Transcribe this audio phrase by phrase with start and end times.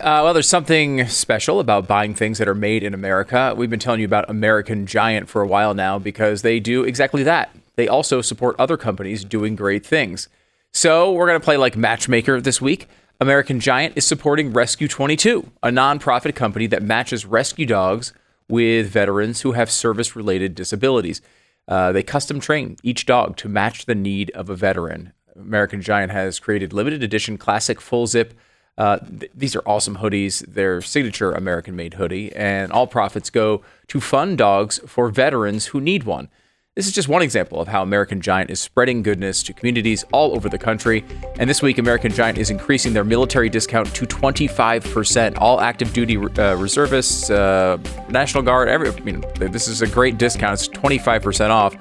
[0.00, 3.52] Uh, well, there's something special about buying things that are made in America.
[3.56, 7.24] We've been telling you about American Giant for a while now because they do exactly
[7.24, 7.50] that.
[7.74, 10.28] They also support other companies doing great things.
[10.72, 12.86] So we're going to play like matchmaker this week.
[13.20, 18.12] American Giant is supporting Rescue 22, a nonprofit company that matches rescue dogs
[18.48, 21.20] with veterans who have service related disabilities.
[21.66, 25.12] Uh, they custom train each dog to match the need of a veteran.
[25.34, 28.32] American Giant has created limited edition classic full zip.
[28.78, 30.44] Uh, th- these are awesome hoodies.
[30.46, 35.80] They're signature American made hoodie, and all profits go to fund dogs for veterans who
[35.80, 36.28] need one.
[36.76, 40.36] This is just one example of how American Giant is spreading goodness to communities all
[40.36, 41.04] over the country.
[41.40, 45.38] And this week, American Giant is increasing their military discount to 25%.
[45.38, 47.78] All active duty uh, reservists, uh,
[48.10, 50.54] National Guard, every, I mean, this is a great discount.
[50.54, 51.74] It's 25% off.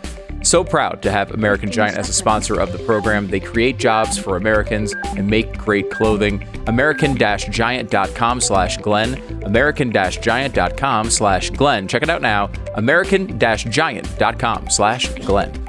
[0.48, 3.28] So proud to have American Giant as a sponsor of the program.
[3.28, 6.48] They create jobs for Americans and make great clothing.
[6.68, 9.44] American-giant.com slash Glenn.
[9.44, 11.88] American-giant.com slash Glenn.
[11.90, 12.50] Check it out now.
[12.76, 15.67] American-giant.com slash Glenn.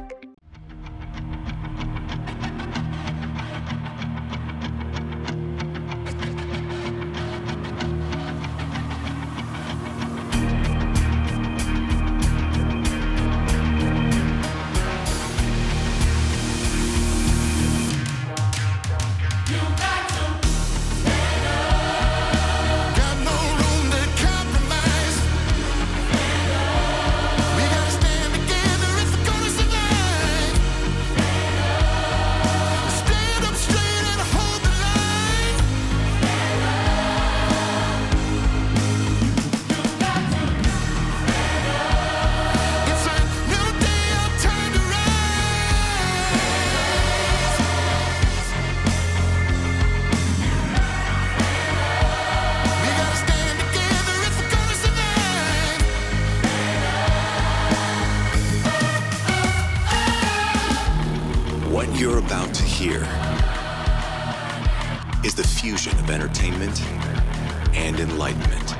[67.79, 68.75] And enlightenment.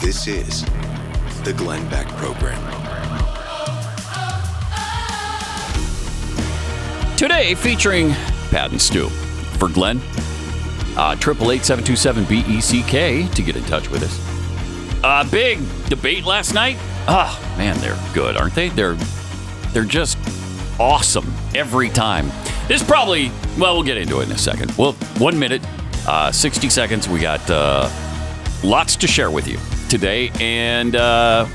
[0.00, 0.64] This is
[1.44, 2.62] the Glenn Beck Program.
[7.16, 8.10] Today, featuring
[8.50, 9.08] Pat and Stu.
[9.58, 10.00] For Glenn,
[10.96, 14.04] uh, triple eight seven two seven B E C K to get in touch with
[14.04, 15.02] us.
[15.02, 15.58] Uh, big
[15.88, 16.76] debate last night.
[17.08, 18.68] Ah, man, they're good, aren't they?
[18.68, 18.96] They're
[19.72, 20.16] they're just
[20.78, 22.30] awesome every time.
[22.68, 24.70] This probably well, we'll get into it in a second.
[24.78, 25.62] Well, one minute,
[26.08, 27.08] uh, sixty seconds.
[27.08, 27.90] We got uh,
[28.64, 29.58] lots to share with you
[29.90, 31.46] today, and uh,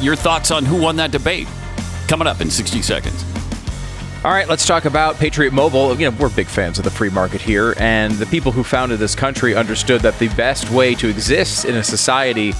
[0.00, 1.48] your thoughts on who won that debate
[2.06, 3.24] coming up in sixty seconds.
[4.24, 5.98] All right, let's talk about Patriot Mobile.
[5.98, 9.00] You know, we're big fans of the free market here, and the people who founded
[9.00, 12.52] this country understood that the best way to exist in a society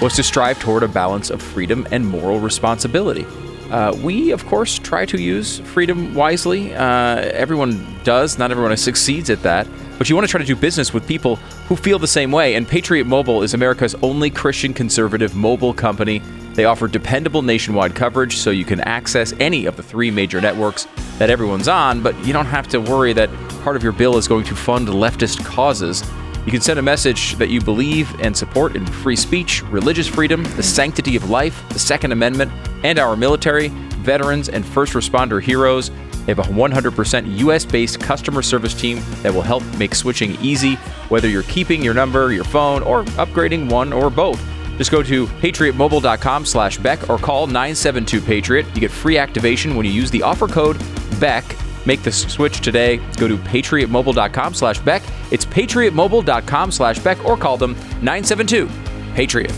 [0.00, 3.26] was to strive toward a balance of freedom and moral responsibility.
[3.70, 6.74] Uh, we, of course, try to use freedom wisely.
[6.74, 8.38] Uh, everyone does.
[8.38, 9.66] Not everyone succeeds at that.
[10.00, 11.36] But you want to try to do business with people
[11.68, 12.54] who feel the same way.
[12.54, 16.20] And Patriot Mobile is America's only Christian conservative mobile company.
[16.54, 20.88] They offer dependable nationwide coverage so you can access any of the three major networks
[21.18, 23.28] that everyone's on, but you don't have to worry that
[23.62, 26.02] part of your bill is going to fund leftist causes.
[26.46, 30.44] You can send a message that you believe and support in free speech, religious freedom,
[30.56, 32.50] the sanctity of life, the Second Amendment,
[32.84, 35.90] and our military, veterans, and first responder heroes.
[36.26, 40.74] They have a 100% US based customer service team that will help make switching easy,
[41.08, 44.40] whether you're keeping your number, your phone, or upgrading one or both.
[44.78, 48.66] Just go to patriotmobile.com slash Beck or call 972 Patriot.
[48.74, 50.78] You get free activation when you use the offer code
[51.20, 51.44] BECK.
[51.84, 52.96] Make the switch today.
[53.16, 55.02] Go to patriotmobile.com slash Beck.
[55.30, 57.72] It's patriotmobile.com slash Beck or call them
[58.02, 58.68] 972
[59.14, 59.52] Patriot.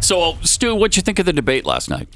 [0.00, 2.08] So, Stu, what'd you think of the debate last night?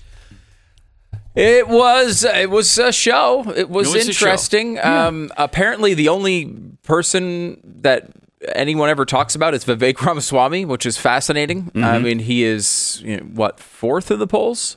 [1.34, 3.40] It was it was a show.
[3.56, 4.78] It was, It was interesting.
[4.78, 6.46] Um, apparently, the only
[6.82, 8.10] person that
[8.54, 11.64] anyone ever talks about is Vivek Ramaswamy, which is fascinating.
[11.64, 11.84] Mm-hmm.
[11.84, 14.76] I mean, he is you know, what fourth of the polls.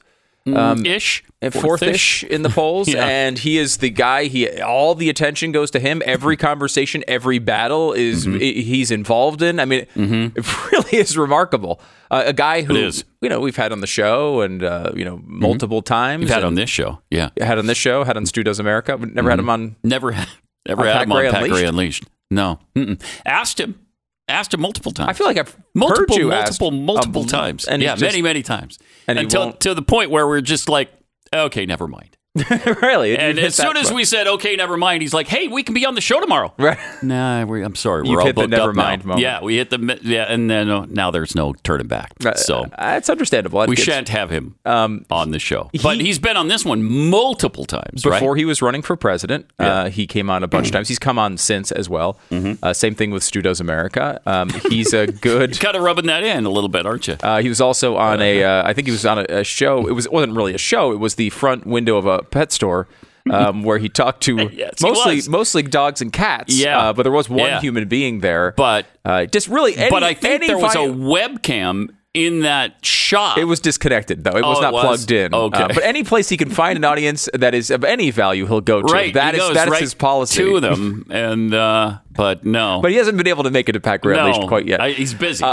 [0.55, 3.05] Ish, and fourth-ish in the polls, Yeah.
[3.05, 4.25] and he is the guy.
[4.25, 6.01] He all the attention goes to him.
[6.05, 8.39] Every conversation, every battle is Mm-hmm.
[8.39, 9.59] he's involved in.
[9.59, 11.79] I mean, it really is remarkable.
[12.09, 13.03] Uh, a guy who is.
[13.21, 16.21] you know we've had on the show and uh, you know multiple times.
[16.21, 17.29] You've had on this show, yeah.
[17.37, 18.95] had on this show, had on Stu Does America.
[18.97, 19.75] We've never had him on.
[19.83, 20.27] Never, had-
[20.67, 21.53] never On had Pat him on Gray Pat Unleashed?
[21.53, 22.03] Gray Unleashed.
[22.31, 23.01] No, Mm-mm.
[23.25, 23.79] asked him,
[24.27, 25.09] asked him multiple times.
[25.09, 27.65] I feel like I've multiple, heard you multiple, multiple um, times.
[27.65, 28.77] and yeah, just- many, many times.
[29.07, 30.91] And until to the point where we're just like,
[31.33, 32.16] okay, never mind.
[32.81, 33.17] really.
[33.17, 35.85] And as soon as we said, okay, never mind, he's like, hey, we can be
[35.85, 36.53] on the show tomorrow.
[36.67, 36.77] Right.
[37.01, 38.81] Nah, we, I'm sorry, You've we're all hit the booked never up now.
[38.83, 39.21] mind moment.
[39.21, 42.11] Yeah, we hit the yeah, and then uh, now there's no turning back.
[42.35, 43.59] So Uh, it's understandable.
[43.67, 45.69] we It's- shan't have him on the show.
[45.73, 48.37] but Um, he- he's been on this one multiple times, before right?
[48.39, 49.45] he was running for president.
[49.59, 50.87] Uh, he came on a bunch of times.
[50.89, 52.17] He's come on since as well.
[52.31, 52.63] Mm-hmm.
[52.63, 54.19] Uh, same thing with Stu Does America.
[54.25, 55.57] Um, he's a good.
[55.59, 57.15] kind of rubbing that in a little bit, aren't you?
[57.23, 58.43] Uh, he was also on a.
[58.43, 59.87] Uh, I think he was on a, a show.
[59.87, 60.91] It was it wasn't really a show.
[60.91, 62.87] It was the front window of a pet store.
[63.29, 66.57] Um, where he talked to Yes, mostly mostly dogs and cats.
[66.57, 66.79] Yeah.
[66.79, 67.59] uh, but there was one Yeah.
[67.59, 68.53] human being there.
[68.55, 73.37] But- uh, just really, any, but I think there was a webcam in that shop.
[73.37, 74.37] It was disconnected though.
[74.37, 74.83] It was Oh, not it was?
[75.05, 75.33] plugged in.
[75.35, 75.61] Okay.
[75.61, 78.61] Uh, but any place he can find an audience that is of any value, he'll
[78.61, 78.93] go to.
[78.93, 79.13] right.
[79.13, 80.43] That is that is right his policy.
[80.43, 83.81] to them, and uh, but no, But he hasn't been able to make it to
[83.81, 84.79] Pat Gray no, Unleashed quite yet.
[84.81, 85.45] I, he's busy.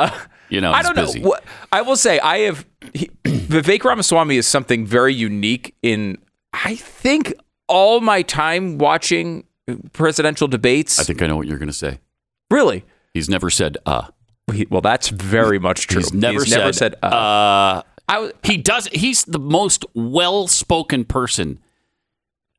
[0.49, 1.19] you know, I don't busy.
[1.21, 1.29] know.
[1.31, 6.19] What, I will say, I have he, Vivek Ramaswamy is something very unique in.
[6.65, 7.35] I think
[7.69, 9.45] all my time watching
[9.93, 10.99] presidential debates.
[10.99, 11.99] I think I know what you're going to say.
[12.51, 12.85] really.
[13.13, 14.09] He's never said "uh."
[14.53, 16.01] He, well, that's very much true.
[16.01, 16.95] He's never never said, said.
[17.03, 17.83] Uh, uh.
[18.09, 18.89] I He does.
[18.89, 21.61] He's the most well-spoken person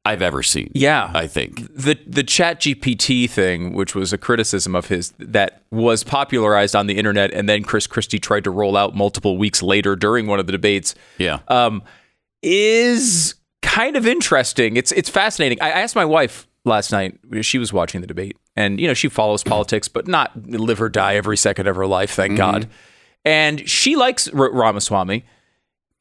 [0.06, 0.72] I've ever seen.
[0.74, 1.76] yeah, I think.
[1.76, 6.88] the the Chat GPT thing, which was a criticism of his that was popularized on
[6.88, 10.40] the internet, and then Chris Christie tried to roll out multiple weeks later during one
[10.40, 10.96] of the debates.
[11.18, 11.40] Yeah.
[11.48, 11.84] um,
[12.42, 13.36] is
[13.76, 14.78] kind of interesting.
[14.78, 15.62] It's it's fascinating.
[15.62, 17.20] I asked my wife last night.
[17.42, 20.90] She was watching the debate, and you know she follows politics, but not live or
[20.90, 22.12] die every second of her life.
[22.12, 22.38] Thank Mm-hmm.
[22.62, 22.68] God.
[23.24, 25.26] And she likes R- Ramaswamy.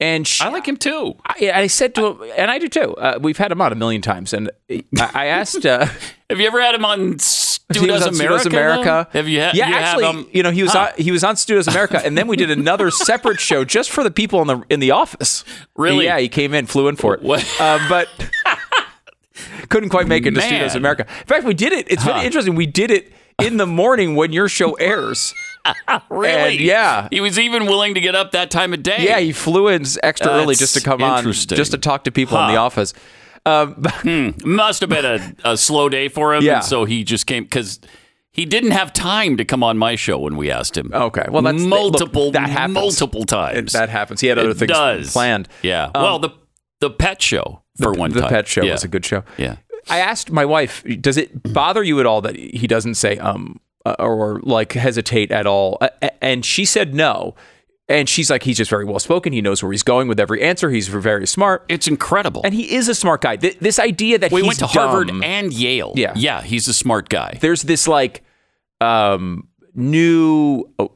[0.01, 1.15] And she, I like him too.
[1.25, 2.95] I, I said to him, and I do too.
[2.97, 5.65] Uh, we've had him on a million times, and I, I asked.
[5.65, 5.87] Uh,
[6.31, 7.19] Have you ever had him on
[7.75, 8.37] Stu he was on America?
[8.37, 9.09] Does America.
[9.13, 9.55] Have you had?
[9.55, 10.93] Yeah, you have actually, him- you know, he was Huh.
[10.97, 13.91] on he was on Stu Does America, and then we did another separate show just
[13.91, 15.45] for the people in the in the office.
[15.77, 16.05] Really?
[16.07, 17.23] Yeah, he came in, flew in for it.
[17.23, 17.45] What?
[17.61, 18.09] Uh, but
[19.69, 21.07] couldn't quite make it to Stu Does America.
[21.21, 21.87] In fact, we did it.
[21.91, 22.55] It's really interesting.
[22.55, 23.13] We did it
[23.43, 25.35] in the morning when your show airs.
[26.11, 26.57] Really?
[26.57, 27.09] And, yeah.
[27.11, 28.97] He was even willing to get up that time of day.
[29.01, 32.39] Yeah, he flew in extra early just to come on, just to talk to people
[32.39, 32.93] in the office.
[33.47, 33.85] Um,
[34.45, 36.43] Must have been a, a slow day for him.
[36.43, 36.61] Yeah.
[36.61, 37.79] So he just came because
[38.31, 40.91] he didn't have time to come on my show when we asked him.
[40.95, 41.27] Okay.
[41.31, 42.75] Well, that's- multiple, look, that happens.
[42.75, 43.75] multiple times.
[43.75, 44.21] It- that happens.
[44.21, 45.13] He had other It things does.
[45.13, 45.49] planned.
[45.63, 45.91] Yeah.
[45.95, 46.31] Um, well, the
[46.81, 48.29] the pet show for one the time.
[48.31, 48.73] pet show Yeah.
[48.73, 49.23] was a good show.
[49.39, 49.57] Yeah.
[49.89, 53.61] I asked my wife, does it bother you at all that he doesn't say um
[53.87, 55.79] uh, or like hesitate at all?
[56.21, 57.35] And she said no.
[57.87, 59.33] And she's like, he's just very well spoken.
[59.35, 60.71] He knows where he's going with every answer.
[60.71, 62.41] He's very smart, It's incredible.
[62.45, 63.37] and he is a smart guy.
[63.37, 65.93] Th- this idea that we he's went to Harvard and Yale.
[65.95, 66.13] Yeah.
[66.17, 66.41] Yeah.
[66.41, 67.37] He's a smart guy.
[67.43, 68.23] there's this like
[68.81, 70.87] um new uh,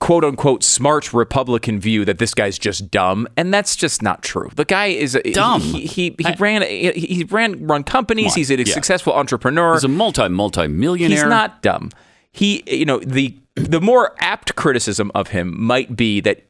[0.00, 4.50] quote unquote smart Republican view that this guy's just dumb, and that's just not true.
[4.56, 5.60] The guy is a, Dumb.
[5.60, 8.32] He he, he ran he, he ran run companies.
[8.32, 8.36] On.
[8.36, 8.64] He's a Yeah.
[8.64, 9.74] successful entrepreneur.
[9.74, 11.18] He's a multi multi millionaire.
[11.18, 11.90] He's not dumb.
[12.32, 16.44] He, you know, the the more apt criticism of him might be that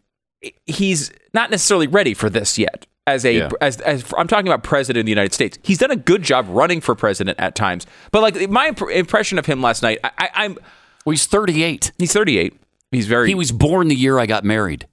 [0.67, 2.87] he's not necessarily ready for this yet.
[3.07, 3.50] As a Yeah.
[3.61, 6.47] as as I'm talking about president of the United States, he's done a good job
[6.49, 7.87] running for president at times.
[8.12, 10.57] But like my imp- impression of him last night, I, I, I'm
[11.05, 11.93] Well, he's 38.
[11.99, 12.55] he's 38.
[12.90, 14.87] He's very He was born the year I got married.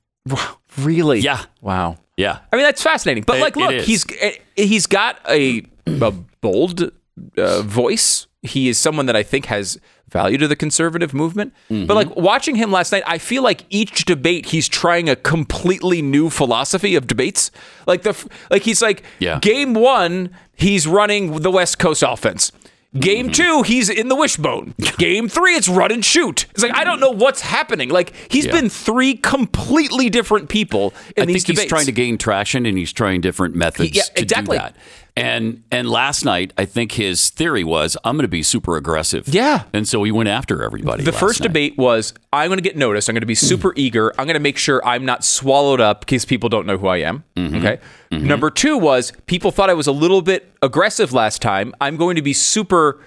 [0.77, 1.45] really Yeah.
[1.61, 1.97] wow.
[2.17, 2.39] Yeah.
[2.51, 3.23] I mean that's fascinating.
[3.25, 6.91] But It- like, look, he's eh, he's got a, a bold
[7.37, 8.27] uh, voice.
[8.43, 9.79] He is someone that I think has
[10.09, 11.53] value to the conservative movement.
[11.69, 11.85] Mm-hmm.
[11.85, 16.01] But like watching him last night, I feel like each debate he's trying a completely
[16.01, 17.51] new philosophy of debates.
[17.85, 19.39] Like the like he's like Yeah.
[19.39, 22.51] game one, he's running the West Coast offense.
[22.99, 23.31] Game Mm-hmm.
[23.31, 24.73] two, he's in the wishbone.
[24.97, 26.45] Game three, it's run and shoot.
[26.51, 27.87] It's like I don't know what's happening.
[27.89, 28.51] Like he's Yeah.
[28.51, 31.69] been three completely different people in I these think he's debates.
[31.69, 34.57] trying to gain traction and he's trying different methods Yeah, to exactly.
[34.57, 34.75] do that.
[35.15, 39.27] And and last night, I think his theory was I'm going to be super aggressive.
[39.27, 39.63] Yeah.
[39.73, 41.03] And so he went after everybody.
[41.03, 41.47] The first night.
[41.47, 43.09] debate was I'm going to get noticed.
[43.09, 44.11] I'm going to be super eager.
[44.17, 46.97] I'm going to make sure I'm not swallowed up because people don't know who I
[46.97, 47.23] am.
[47.35, 47.57] Mm-hmm.
[47.57, 47.79] Okay.
[48.11, 51.73] Number two was people thought I was a little bit aggressive last time.
[51.79, 52.99] I'm going to be super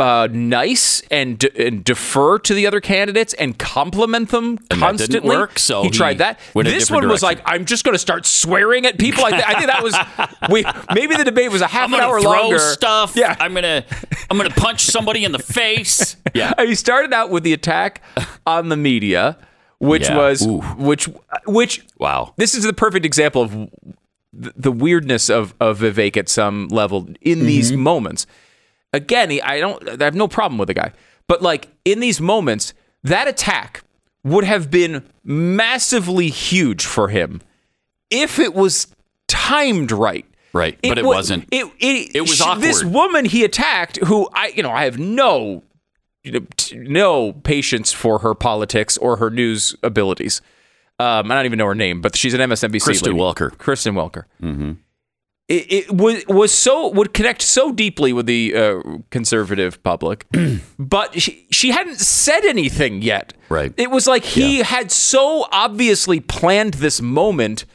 [0.00, 5.36] uh, nice and, de- and defer to the other candidates and compliment them And constantly.
[5.36, 6.40] work, so he tried that.
[6.54, 7.44] This one was direction.
[7.44, 9.24] like, I'm just going to start swearing at people.
[9.24, 9.94] I, th- I think that was
[10.50, 12.58] we maybe the debate was a half I'm an hour throw longer.
[12.58, 13.14] stuff.
[13.14, 13.36] Yeah.
[13.38, 13.84] I'm gonna
[14.30, 16.16] I'm gonna punch somebody in the face.
[16.34, 16.52] Yeah.
[16.58, 18.02] he started out with the attack
[18.44, 19.38] on the media,
[19.78, 20.16] which Yeah.
[20.16, 20.58] was Ooh.
[20.76, 21.08] which
[21.46, 22.34] which Wow.
[22.36, 23.68] this is the perfect example of
[24.32, 27.80] the weirdness of of Vivek at some level in these Mm-hmm.
[27.82, 28.26] moments.
[28.94, 30.92] Again, he, I don't I have no problem with the guy,
[31.26, 32.72] but like in these moments,
[33.02, 33.82] that attack
[34.22, 37.42] would have been massively huge for him
[38.10, 38.86] if it was
[39.28, 40.24] timed right.
[40.52, 41.48] Right, but it wa- wasn't.
[41.50, 44.98] It it, It was sh- This woman he attacked, who I you know I have
[44.98, 45.64] no
[46.22, 50.40] you know, t- no patience for her politics or her news abilities.
[51.00, 52.82] Um, I don't even know her name, but she's an MSNBC.
[52.82, 53.20] Kristen lady.
[53.20, 53.58] Welker.
[53.58, 54.24] Kristen Welker.
[54.40, 54.72] Mm-hmm.
[55.46, 60.26] It, it was was so would connect so deeply with the uh, conservative public,
[60.78, 63.34] but she, she hadn't said anything yet.
[63.50, 63.72] Right.
[63.76, 67.66] It was like he had so obviously planned this moment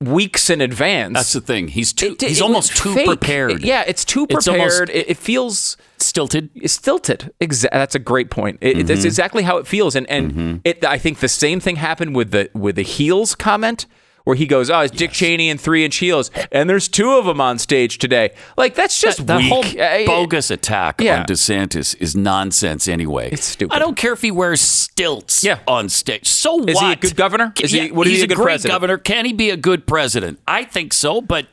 [0.00, 1.12] weeks in advance.
[1.12, 1.68] That's the thing.
[1.68, 2.12] He's too.
[2.18, 3.06] It- he's almost too fake.
[3.06, 3.62] prepared.
[3.62, 4.60] Yeah, it's too It's prepared.
[4.88, 6.48] almost- it, it feels Stilted.
[6.70, 7.30] stilted.
[7.42, 8.56] Exa- that's a great point.
[8.62, 8.86] It, Mm-hmm.
[8.86, 9.94] That's exactly how it feels.
[9.94, 13.84] And and it, I think the same thing happened with the with the heels comment.
[14.24, 17.24] Where he goes, oh, it's Dick Cheney and three inch heels, and there's two of
[17.24, 18.30] them on stage today.
[18.56, 21.20] Like that's just That whole Uh, bogus attack yeah.
[21.20, 23.30] on DeSantis is nonsense anyway.
[23.32, 23.74] It's stupid.
[23.74, 25.58] I don't care if he wears stilts Yeah.
[25.66, 26.26] on stage.
[26.28, 26.84] So Is what?
[26.86, 27.52] he a good governor?
[27.62, 28.74] Is he- Yeah, what is he's he a a good great president?
[28.74, 28.98] governor.
[28.98, 30.38] Can he be a good president?
[30.46, 31.46] I think so, but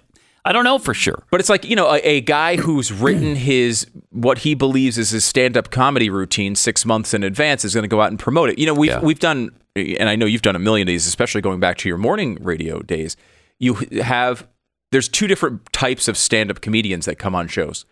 [0.43, 1.23] I don't know for sure.
[1.31, 5.09] But it's like you know a, a guy who's written his what he believes is
[5.11, 8.49] his stand-up comedy routine six months in advance is going to go out and promote
[8.49, 8.59] it.
[8.59, 8.99] You know we've Yeah.
[9.01, 11.89] we've done, and I know you've done a million of these, especially going back to
[11.89, 13.15] your morning radio days.
[13.59, 14.47] You have
[14.91, 17.85] there's two different types of stand-up comedians that come on shows.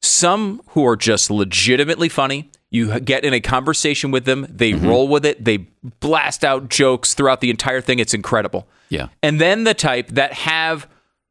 [0.00, 2.50] Some who are just legitimately funny.
[2.70, 4.86] You get in a conversation with them, they Mm-hmm.
[4.86, 5.66] roll with it, they
[6.00, 7.98] blast out jokes throughout the entire thing.
[7.98, 8.68] It's incredible.
[8.90, 9.08] Yeah.
[9.22, 10.86] And then the type that have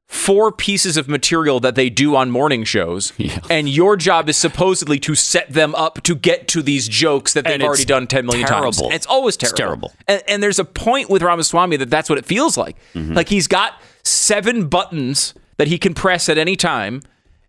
[0.07, 3.39] four pieces of material that they do on morning shows, Yeah.
[3.49, 7.43] and your job is supposedly to set them up to get to these jokes that
[7.43, 8.79] they've And already done 10 million times.
[8.79, 9.89] And it's always It's terrible.
[9.89, 9.93] terrible.
[10.07, 12.77] And, and there's a point with Ramaswamy that that's what it feels like.
[12.93, 13.13] Mm-hmm.
[13.13, 13.73] Like he's got
[14.03, 17.01] seven buttons that he can press at any time.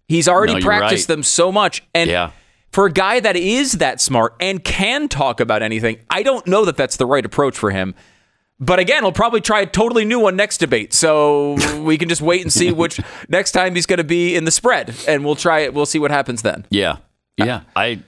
[0.08, 1.14] He's already No, practiced right.
[1.14, 1.84] them so much.
[1.94, 2.30] And Yeah.
[2.72, 6.64] for a guy that is that smart and can talk about anything, I don't know
[6.64, 7.94] that that's the right approach for him.
[8.60, 10.92] But again, he'll probably try a totally new one next debate.
[10.92, 14.44] So we can just wait and see which next time he's going to be in
[14.44, 15.74] the spread, and we'll try it.
[15.74, 16.66] We'll see what happens then.
[16.70, 16.96] Yeah.
[17.36, 17.60] Yeah.
[17.76, 18.00] I.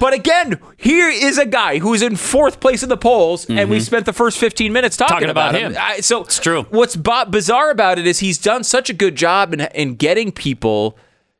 [0.00, 3.80] But again, here is a guy who's in fourth place in the polls, and we
[3.80, 5.34] spent the first 15 minutes talking, Mm-hmm.
[5.34, 5.76] Talking about him.
[5.76, 6.62] I, so It's true.
[6.70, 10.30] What's b- bizarre about it is he's done such a good job in, in getting
[10.30, 10.96] people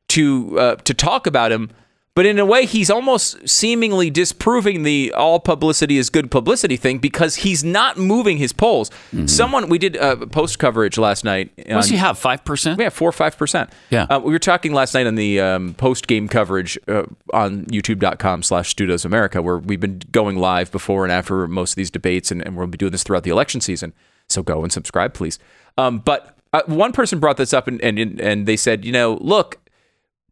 [0.09, 1.71] to uh, to talk about him.
[2.19, 6.99] But in a way, he's almost seemingly disproving the all publicity is good publicity thing
[6.99, 8.91] because he's not moving his polls.
[9.27, 11.53] Someone we did uh, post coverage last night.
[11.57, 12.19] What does on- he have?
[12.19, 12.81] Five percent.
[12.81, 13.71] yeah, four or five percent.
[13.91, 14.07] Yeah.
[14.11, 18.71] uh, we were talking last night on the um, post game coverage uh, on YouTube.com/slash
[18.71, 22.33] Stu Does America, where we've been going live before and after most of these debates,
[22.33, 23.93] and, and we'll be doing this throughout the election season.
[24.29, 25.39] So go and subscribe, please.
[25.77, 29.19] Um, but uh, one person brought this up, and, and and they said, you know,
[29.21, 29.61] look,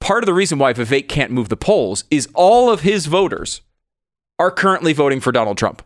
[0.01, 3.63] part of the reason why Vivek can't move the polls is all of his voters
[4.39, 5.83] are currently voting for Donald Trump.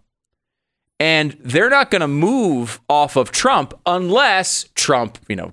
[0.98, 5.52] And they're not going to move off of Trump unless Trump, you know,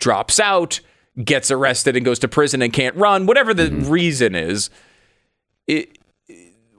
[0.00, 0.80] drops out,
[1.24, 3.90] gets arrested and goes to prison and can't run, whatever the mm-hmm.
[3.90, 4.70] reason is.
[5.66, 5.98] It,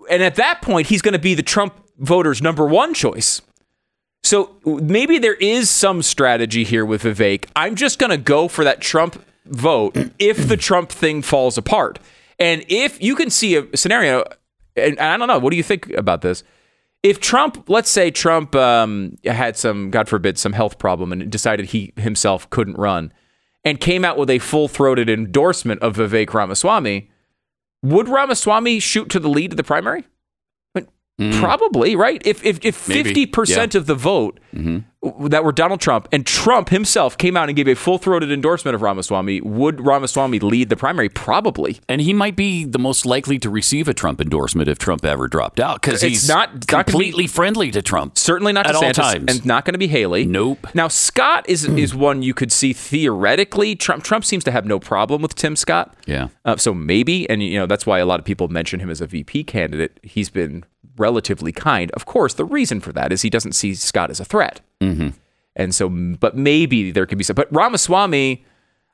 [0.09, 3.41] and at that point, he's going to be the Trump voters' number one choice.
[4.23, 7.45] So maybe there is some strategy here with Vivek.
[7.55, 12.00] I'm just going to go for that Trump vote if the Trump thing falls apart.
[12.39, 14.24] And if you can see a scenario,
[14.75, 16.43] and I don't know, what do you think about this?
[17.03, 21.67] If Trump, let's say Trump um, had some, God forbid, some health problem and decided
[21.67, 23.12] he himself couldn't run
[23.63, 27.10] and came out with a full throated endorsement of Vivek Ramaswamy,
[27.84, 30.05] would Ramaswamy shoot to the lead of the primary?
[30.74, 30.88] But
[31.34, 32.22] Probably, right?
[32.25, 34.84] If if if fifty percent of the vote w-
[35.29, 38.75] that were Donald Trump and Trump himself came out and gave a full throated endorsement
[38.75, 41.10] of Ramaswamy, would Ramaswamy lead the primary?
[41.10, 41.79] Probably.
[41.89, 45.27] And he might be the most likely to receive a Trump endorsement if Trump ever
[45.27, 48.17] dropped out because he's not- not be- completely friendly to Trump.
[48.17, 49.25] Certainly not At all times.
[49.36, 50.25] and not going to be Haley.
[50.25, 50.67] Nope.
[50.74, 53.75] Now Scott is is one you could see theoretically.
[53.75, 55.96] Trump Trump seems to have no problem with Tim Scott.
[56.05, 56.27] Yeah.
[56.46, 59.01] Uh, so maybe, and you know that's why a lot of people mention him as
[59.01, 60.00] a VP candidate.
[60.03, 60.63] He's been
[60.98, 61.89] relatively kind.
[61.91, 64.40] Of course, the reason for that is he doesn't see Scott as a threat.
[64.81, 65.09] Mm-hmm.
[65.55, 67.35] And so, but maybe there could be some.
[67.35, 68.45] But Ramaswamy,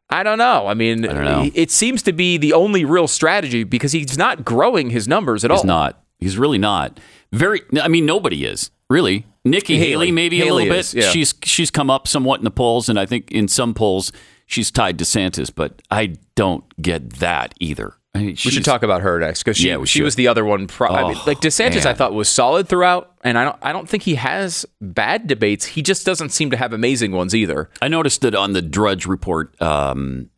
[0.09, 0.67] I don't know.
[0.67, 1.49] I mean, don't know.
[1.53, 5.51] it seems to be the only real strategy because he's not growing his numbers at
[5.51, 5.63] He's all.
[5.63, 6.03] He's not.
[6.19, 6.99] He's really not.
[7.31, 7.61] Very.
[7.81, 9.25] I mean, nobody is really.
[9.45, 9.89] Nikki Haley.
[9.89, 10.93] Haley, maybe Haley a little bit.
[10.93, 11.09] yeah.
[11.09, 14.11] She's she's come up somewhat in the polls, and I think in some polls
[14.45, 17.93] she's tied to DeSantis, but I don't get that either.
[18.17, 20.03] I mean, We should talk about her next because she, Yeah, she should.
[20.03, 20.67] was the other one.
[20.67, 23.71] Pro- I mean, Oh, like DeSantis, I thought was solid throughout, and I don't I
[23.73, 25.65] don't think he has bad debates.
[25.65, 27.69] He just doesn't seem to have amazing ones either.
[27.81, 30.29] I noticed that on the Drudge report, um,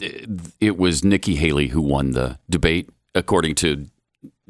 [0.00, 0.28] it,
[0.60, 3.86] it was Nikki Haley who won the debate, according to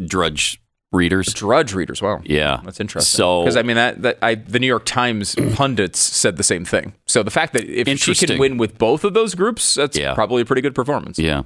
[0.05, 0.61] Drudge
[0.91, 1.33] readers.
[1.33, 3.17] Drudge readers, wow, Yeah, that's interesting.
[3.17, 6.65] So because I mean that that I the New York Times pundits said the same
[6.65, 6.95] thing.
[7.07, 10.15] So the fact that if she can win with both of those groups, that's Yeah.
[10.15, 11.19] probably a pretty good performance.
[11.19, 11.43] Yeah.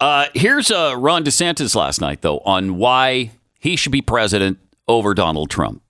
[0.00, 5.12] Uh, here's uh, Ron DeSantis last night, though, on why he should be president over
[5.12, 5.82] Donald Trump.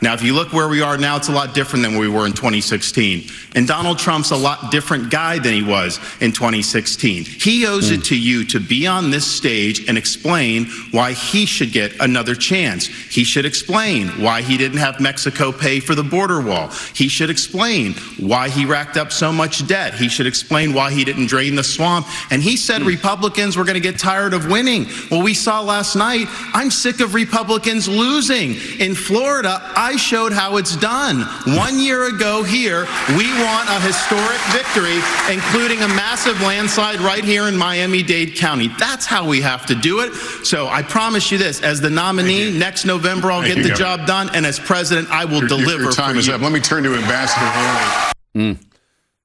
[0.00, 2.08] Now, if you look where we are now, it's a lot different than where we
[2.08, 3.28] were in 2016.
[3.54, 7.24] And Donald Trump's a lot different guy than he was in 2016.
[7.24, 8.02] He owes it hmm.
[8.02, 12.86] to you to be on this stage and explain why he should get another chance.
[12.86, 16.68] He should explain why he didn't have Mexico pay for the border wall.
[16.94, 19.94] He should explain why he racked up so much debt.
[19.94, 22.06] He should explain why he didn't drain the swamp.
[22.30, 22.88] And he said hmm.
[22.88, 24.86] Republicans were going to get tired of winning.
[25.10, 28.54] Well, we saw last night, I'm sick of Republicans losing.
[28.80, 31.20] In Florida, I showed how it's done.
[31.56, 34.98] One year ago here, we want a historic victory,
[35.32, 38.68] including a massive landslide right here in Miami-Dade County.
[38.78, 40.12] That's how we have to do it.
[40.44, 43.68] So I promise you this, as the nominee, next November, I'll Thank get you, the
[43.70, 43.96] Governor.
[43.98, 44.30] job done.
[44.34, 46.34] And as president, I will Your- your- deliver Your time for is you.
[46.34, 46.40] up.
[46.40, 48.12] Let me turn to Ambassador Haley.
[48.56, 48.62] Hmm.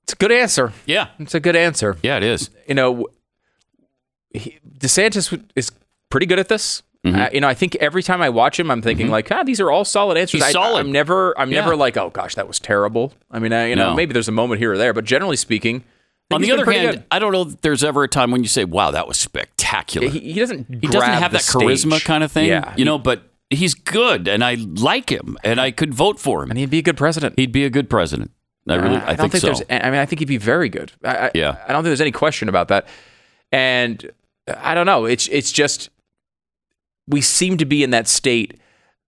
[0.03, 0.71] It's a good answer.
[0.85, 1.07] Yeah.
[1.19, 1.97] It's a good answer.
[2.01, 2.49] Yeah, it is.
[2.67, 3.07] you know,
[4.33, 5.71] he, DeSantis is
[6.09, 6.83] pretty good at this.
[7.11, 7.21] Mm-hmm.
[7.21, 9.59] Uh, you know, I think every time I watch him, I'm thinking like, ah, these
[9.59, 10.39] are all solid answers.
[10.41, 10.79] He's I, solid.
[10.79, 11.61] I'm never, I'm Yeah.
[11.61, 13.13] never like, oh gosh, that was terrible.
[13.31, 15.83] I mean, I, you know, maybe there's a moment here or there, but generally speaking,
[16.31, 18.65] On the other hand, I don't know that there's ever a time when you say,
[18.65, 20.07] wow, that was spectacular.
[20.09, 20.21] good.
[20.21, 23.23] he, he doesn't, he doesn't have that charisma kind of thing, Yeah, you know, but
[23.49, 26.49] he's good and I like him and I could vote for him.
[26.49, 27.35] and he'd be a good president.
[27.39, 28.31] He'd be a good president.
[28.69, 29.47] I really, Uh, I, don't think, so.
[29.47, 29.61] there's.
[29.69, 30.91] I mean, I think he'd be very good.
[31.01, 31.51] I, I, Yeah.
[31.65, 32.85] I don't think there's any question about that.
[33.53, 34.11] And
[34.57, 35.05] I don't know.
[35.05, 35.89] It's it's just
[37.07, 38.59] we seem to be in that state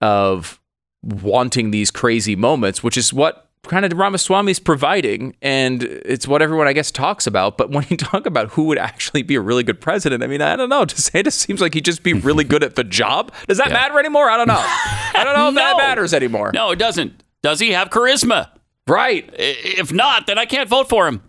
[0.02, 0.60] of
[1.04, 6.42] wanting these crazy moments, which is what kind of Ramaswamy is providing, and it's what
[6.42, 7.58] everyone I guess talks about.
[7.58, 10.42] But when you talk about who would actually be a really good president, I mean,
[10.42, 10.86] I don't know.
[10.86, 13.32] DeSantis seems like he'd just be really good at the job.
[13.48, 14.30] Does that matter anymore?
[14.30, 14.62] I don't know.
[14.64, 16.52] I don't know if that matters anymore.
[16.54, 17.24] No, it doesn't.
[17.42, 18.50] Does he have charisma?
[18.88, 19.30] Right.
[19.38, 21.22] If not, then I can't vote for him,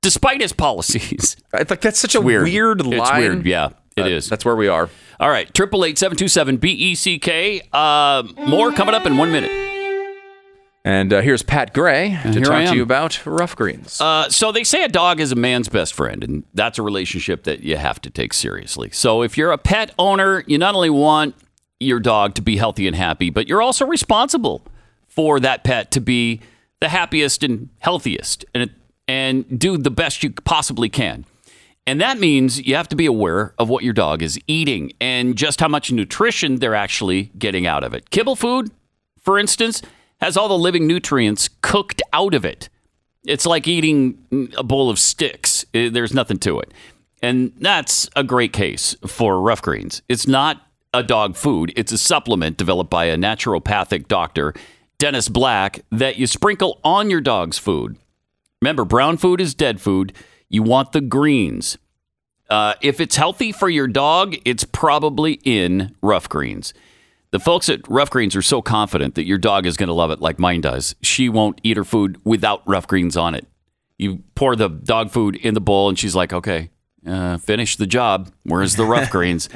[0.00, 1.36] despite his policies.
[1.52, 2.44] I think that's such a Weird.
[2.44, 3.00] weird, line.
[3.00, 3.46] It's weird.
[3.46, 4.28] Yeah, it But is.
[4.28, 4.88] That's where we are.
[5.20, 7.62] All right, triple eight seven two seven B E C K.
[7.72, 9.50] Uh, more coming up in one minute.
[10.86, 14.00] And uh, here's Pat Gray to talk to you about rough greens.
[14.02, 17.44] Uh, so they say a dog is a man's best friend, and that's a relationship
[17.44, 18.90] that you have to take seriously.
[18.90, 21.36] So if you're a pet owner, you not only want
[21.80, 24.66] your dog to be healthy and happy, but you're also responsible
[25.08, 26.40] for that pet to be
[26.80, 28.70] the happiest and healthiest, and
[29.08, 31.24] and do the best you possibly can.
[31.86, 35.36] And that means you have to be aware of what your dog is eating and
[35.36, 38.10] just how much nutrition they're actually getting out of it.
[38.10, 38.70] Kibble food,
[39.20, 39.82] for instance,
[40.20, 42.70] has all the living nutrients cooked out of it.
[43.26, 45.64] It's like eating a bowl of sticks.
[45.74, 46.72] Eh, There's nothing to it.
[47.22, 50.02] And that's a great case for rough greens.
[50.08, 50.62] It's not
[50.94, 54.54] a dog food, it's a supplement developed by a naturopathic doctor,
[54.98, 57.96] Dennis Black, that you sprinkle on your dog's food.
[58.62, 60.12] Remember, brown food is dead food.
[60.48, 61.78] You want the greens.
[62.50, 66.74] Uh, if it's healthy for your dog, it's probably in rough greens.
[67.30, 70.12] The folks at Rough Greens are so confident that your dog is going to love
[70.12, 70.94] it like mine does.
[71.02, 73.48] She won't eat her food without rough greens on it.
[73.98, 76.70] You pour the dog food in the bowl, and she's like, okay,
[77.04, 78.30] uh, finish the job.
[78.44, 79.48] Where's the rough greens?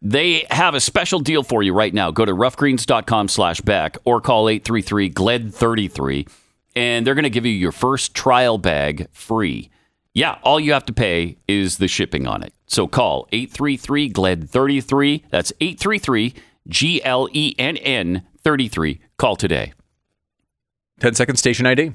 [0.00, 2.10] They have a special deal for you right now.
[2.10, 6.28] Go to roughgreens.com slash Beck or call 833-GLENN33,
[6.74, 9.70] and they're going to give you your first trial bag free.
[10.14, 12.52] Yeah, all you have to pay is the shipping on it.
[12.66, 15.22] So call 833-GLENN33.
[15.30, 16.34] That's 833
[16.68, 19.00] G L E N N 33.
[19.16, 19.72] Call today.
[21.00, 21.92] 10 second station ID.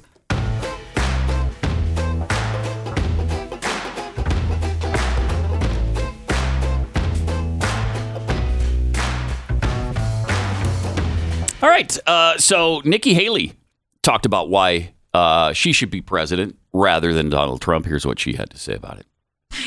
[11.62, 11.98] All right.
[12.08, 13.54] Uh, so Nikki Haley
[14.02, 17.86] talked about why uh, she should be president rather than Donald Trump.
[17.86, 19.06] Here's what she had to say about it.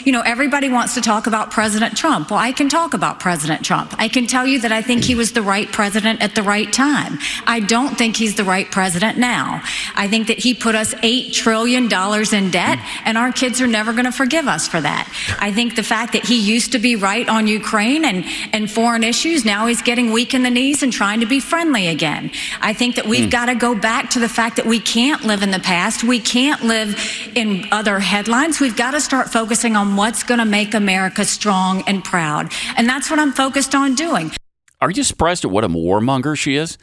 [0.04, 2.30] You know, everybody wants to talk about President Trump.
[2.30, 3.94] Well, I can talk about President Trump.
[3.98, 6.72] I can tell you that I think he was the right president at the right
[6.72, 7.18] time.
[7.46, 9.62] I don't think he's the right president now.
[9.94, 13.92] I think that he put us $8 trillion in debt, and our kids are never
[13.92, 15.08] going to forgive us for that.
[15.40, 19.04] I think the fact that he used to be right on Ukraine and, and foreign
[19.04, 22.30] issues, now he's getting weak in the knees and trying to be friendly again.
[22.60, 23.30] I think that we've hmm.
[23.30, 26.04] got to go back to the fact that we can't live in the past.
[26.04, 26.96] We can't live
[27.34, 28.60] in other headlines.
[28.60, 32.52] We've got to start focusing on what's going to make America strong and proud.
[32.76, 34.32] And that's what I'm focused on doing.
[34.80, 36.78] Are you surprised at what a warmonger she is?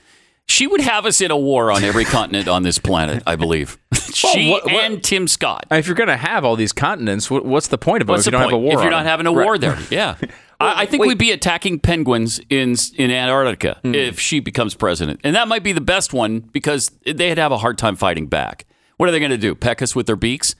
[0.49, 3.77] She would have us in a war on every continent on this planet, I believe.
[4.13, 5.65] she what- what- and Tim Scott.
[5.71, 8.27] If you're going to have all these continents, what, what's the point of them What's
[8.27, 8.73] if the you don't point have a war?
[8.75, 9.07] if you're not them?
[9.07, 9.43] having a Right.
[9.43, 9.77] war there?
[9.89, 10.15] Yeah.
[10.59, 11.09] I, I think wait.
[11.09, 13.93] we'd be attacking penguins in in Antarctica Hmm.
[13.93, 17.57] if she becomes president, and that might be the best one because they'd have a
[17.59, 18.65] hard time fighting back.
[18.97, 19.53] What are they going to do?
[19.53, 20.55] Peck us with their beaks?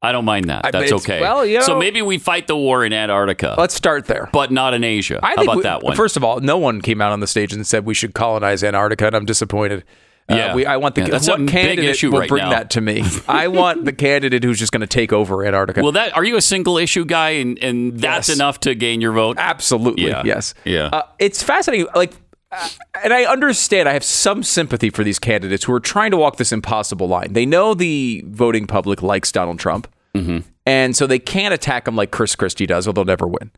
[0.00, 0.64] I don't mind that.
[0.64, 1.20] I- That's okay.
[1.20, 4.28] well, you so maybe we fight the war in Antarctica, Let's start there.
[4.32, 5.18] but not in Asia.
[5.22, 5.96] I How about we- that one?
[5.96, 8.62] First of all, no one came out on the stage and said we should colonize
[8.62, 9.82] Antarctica, and I'm disappointed.
[10.30, 10.54] Uh, Yeah.
[10.54, 12.50] we, I want the Yeah, that's a what big candidate issue will right bring now.
[12.50, 13.02] that to me.
[13.28, 15.82] I want the candidate who's just going to take over Antarctica.
[15.82, 18.36] well, that are you a single issue guy, and and that's Yes.
[18.36, 19.36] enough to gain your vote?
[19.38, 20.22] Absolutely, Yeah.
[20.24, 20.54] yes.
[20.64, 20.90] Yeah.
[20.92, 21.86] Uh, it's fascinating.
[21.94, 22.12] Like,
[22.50, 22.68] uh,
[23.04, 23.88] and I understand.
[23.88, 27.32] I have some sympathy for these candidates who are trying to walk this impossible line.
[27.32, 30.38] They know the voting public likes Donald Trump, Mm-hmm.
[30.66, 33.50] and so they can't attack him like Chris Christie does, or they'll never win.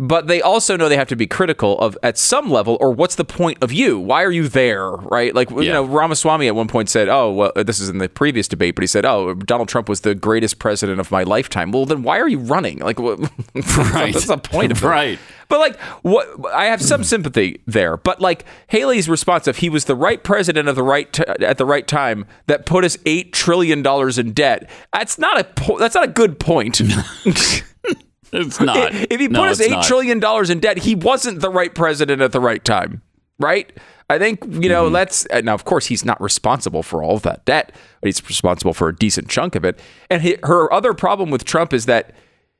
[0.00, 3.14] But they also know they have to be critical of at some level, or what's
[3.14, 3.96] the point of you?
[3.96, 4.90] Why are you there?
[4.90, 5.32] Right?
[5.32, 8.48] Like you know, Ramaswamy at one point said, "Oh, well, this is in the previous
[8.48, 11.86] debate," but he said, "Oh, Donald Trump was the greatest president of my lifetime." Well,
[11.86, 12.78] then why are you running?
[12.80, 13.20] Like, what?
[13.94, 14.12] Right.
[14.12, 14.86] That's the point of it.
[14.86, 15.18] Right.
[15.48, 16.52] But like, what?
[16.52, 17.96] I have some sympathy there.
[17.96, 21.56] But like Haley's response of he was the right president of the right t- at
[21.56, 24.68] the right time that put us eight trillion dollars in debt.
[24.92, 26.80] That's not a po- that's not a good point.
[28.34, 28.92] It's not.
[28.94, 29.84] if he No, put us it's eight not.
[29.84, 33.00] trillion dollars in debt, he wasn't the right president at the right time,
[33.38, 33.72] right?
[34.10, 34.84] I think you know.
[34.84, 34.94] Mm-hmm.
[34.94, 35.54] Let's uh, now.
[35.54, 38.94] Of course, he's not responsible for all of that debt, but he's responsible for a
[38.94, 39.80] decent chunk of it.
[40.10, 42.14] And he, her other problem with Trump is that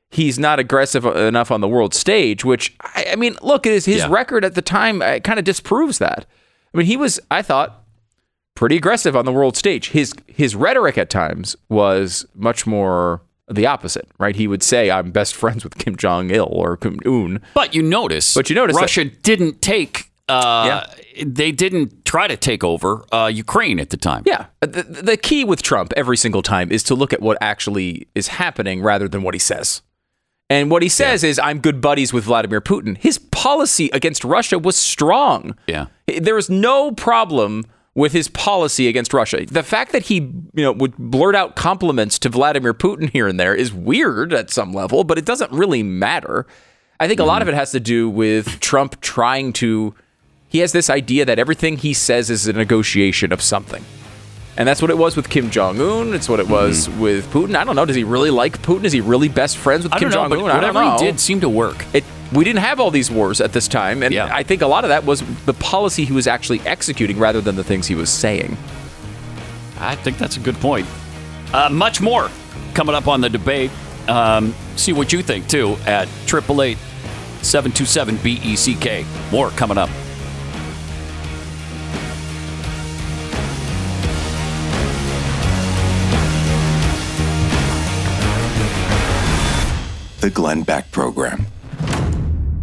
[0.09, 2.43] he's not aggressive enough on the world stage.
[2.43, 4.07] Which I, I mean, look, his his Yeah.
[4.09, 6.25] record at the time uh, kind of disproves that.
[6.73, 7.83] I mean, he was, I thought,
[8.55, 9.89] pretty aggressive on the world stage.
[9.89, 14.35] His his rhetoric at times was much more the opposite, right?
[14.35, 17.81] He would say, "I'm best friends with Kim Jong Il or Kim Un." But you
[17.83, 20.09] notice, But you notice that- Russia didn't take.
[20.27, 21.23] Uh, Yeah.
[21.25, 24.23] They didn't try to take over uh, Ukraine at the time.
[24.25, 28.07] Yeah, the, the key with Trump every single time is to look at what actually
[28.15, 29.81] is happening rather than what he says.
[30.49, 34.59] And what he says is, "I'm good buddies with Vladimir Putin." His policy against Russia
[34.59, 35.55] was strong.
[35.67, 35.85] Yeah.
[36.07, 37.63] There was no problem
[37.95, 39.45] with his policy against Russia.
[39.45, 43.39] The fact that he, you know, would blurt out compliments to Vladimir Putin here and
[43.39, 46.45] there is weird at some level, but it doesn't really matter.
[46.99, 47.49] I think a lot mm-hmm.
[47.49, 49.95] of it has to do with Trump trying to
[50.47, 53.83] he has this idea that everything he says is a negotiation of something.
[54.57, 56.13] And that's what it was with Kim Jong Un.
[56.13, 56.53] It's what it mm-hmm.
[56.53, 57.55] was with Putin.
[57.55, 57.85] I don't know.
[57.85, 58.85] Does he really like Putin?
[58.85, 60.29] Is he really best friends with Kim Jong Un?
[60.29, 61.83] but I don't whatever he did seemed to work.
[61.93, 64.29] It, we didn't have all these wars at this time, and Yeah.
[64.31, 67.55] I think a lot of that was the policy he was actually executing rather than
[67.55, 68.57] the things he was saying.
[69.79, 70.87] I think that's a good point.
[71.53, 72.29] Uh, much more
[72.73, 73.71] coming up on the debate.
[74.07, 76.77] Um, see what you think too at 888
[77.41, 78.87] 727 BECK.
[78.87, 79.89] E More coming up.
[90.21, 91.45] The Glenn Beck Program.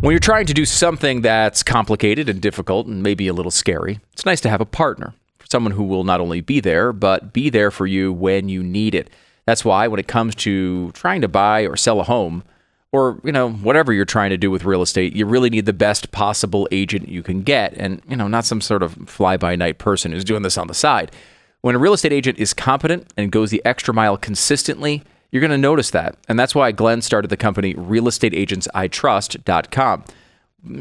[0.03, 4.01] When you're trying to do something that's complicated and difficult and maybe a little scary,
[4.13, 5.15] it's nice to have a partner,
[5.49, 8.97] someone who will not only be there, but be there for you when you need
[8.97, 9.11] it.
[9.47, 12.43] That's why when it comes to trying to buy or sell a home,
[12.91, 15.73] or you know whatever you're trying to do with real estate, you really need the
[15.73, 20.11] best possible agent you can get, and you know not some sort of fly-by-night person
[20.11, 21.13] who's doing this on the side.
[21.61, 25.51] When a real estate agent is competent and goes the extra mile consistently, you're going
[25.51, 26.17] to notice that.
[26.29, 30.05] And that's why Glenn started the company realestateagentsitrust.com.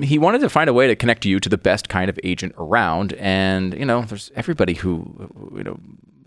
[0.03, 2.53] He wanted to find a way to connect you to the best kind of agent
[2.57, 3.13] around.
[3.13, 5.79] And, you know, there's everybody who, you know,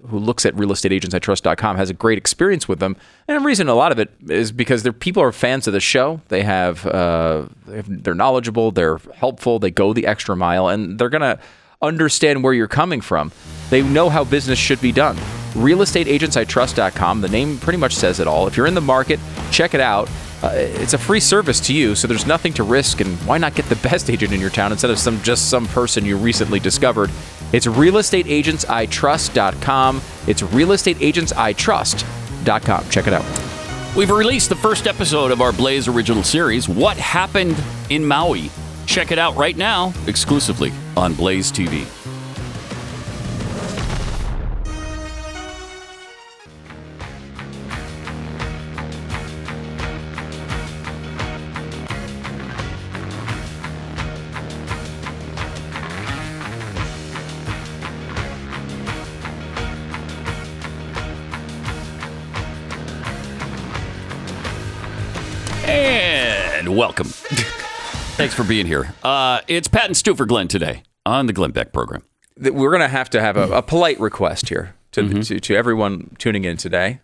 [0.09, 2.97] who looks at realestateagentsitrust.com has a great experience with them.
[3.29, 5.81] And the reason a lot of it is because their people are fans of the
[5.81, 6.21] show.
[6.29, 11.23] They have, uh, they're knowledgeable, they're helpful, they go the extra mile, and they're going
[11.23, 11.39] to
[11.85, 13.33] understand where you're coming from.
[13.71, 15.17] They know how business should be done.
[15.55, 17.21] RealestateAgentsITrust.com.
[17.21, 18.47] The name pretty much says it all.
[18.47, 19.21] If you're in the market,
[19.51, 20.09] check it out.
[20.43, 23.01] Uh, it's a free service to you, so there's nothing to risk.
[23.01, 25.67] And why not get the best agent in your town instead of some just some
[25.69, 27.11] person you recently discovered?
[27.53, 30.03] It's RealestateAgentsITrust.com.
[30.27, 32.91] It's RealestateAgentsITrust.com.
[32.91, 33.25] Check it out.
[33.97, 37.57] We've released the first episode of our Blaze original series, What Happened
[37.91, 38.51] in Maui.
[38.87, 41.85] Check it out right now, exclusively on Blaze TV.
[65.67, 67.09] And welcome.
[68.17, 68.95] Thanks for being here.
[69.03, 72.03] Uh, it's Pat and Stu for Glenn today on the Glenn Beck program.
[72.41, 75.21] we're going to have to have a, a polite request here to, Mm-hmm.
[75.23, 77.01] to to everyone tuning in today.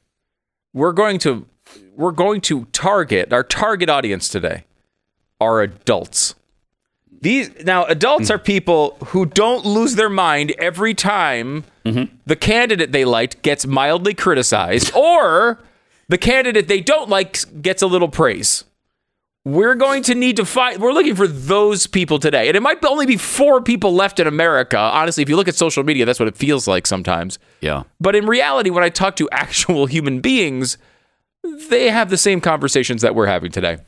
[0.72, 1.46] We're going to
[1.96, 4.64] we're going to target our target audience today
[5.40, 6.36] are adults.
[7.20, 8.34] These now adults Mm.
[8.34, 12.14] are people who don't lose their mind every time Mm-hmm.
[12.26, 15.58] the candidate they liked gets mildly criticized or
[16.08, 18.64] the candidate they don't like gets a little praise.
[19.44, 20.80] We're going to need to find.
[20.82, 24.26] We're looking for those people today, and it might only be four people left in
[24.26, 24.76] America.
[24.76, 27.38] Honestly, if you look at social media, that's what it feels like sometimes.
[27.62, 27.84] Yeah.
[28.00, 30.76] But in reality, when I talk to actual human beings,
[31.70, 33.78] they have the same conversations that we're having today.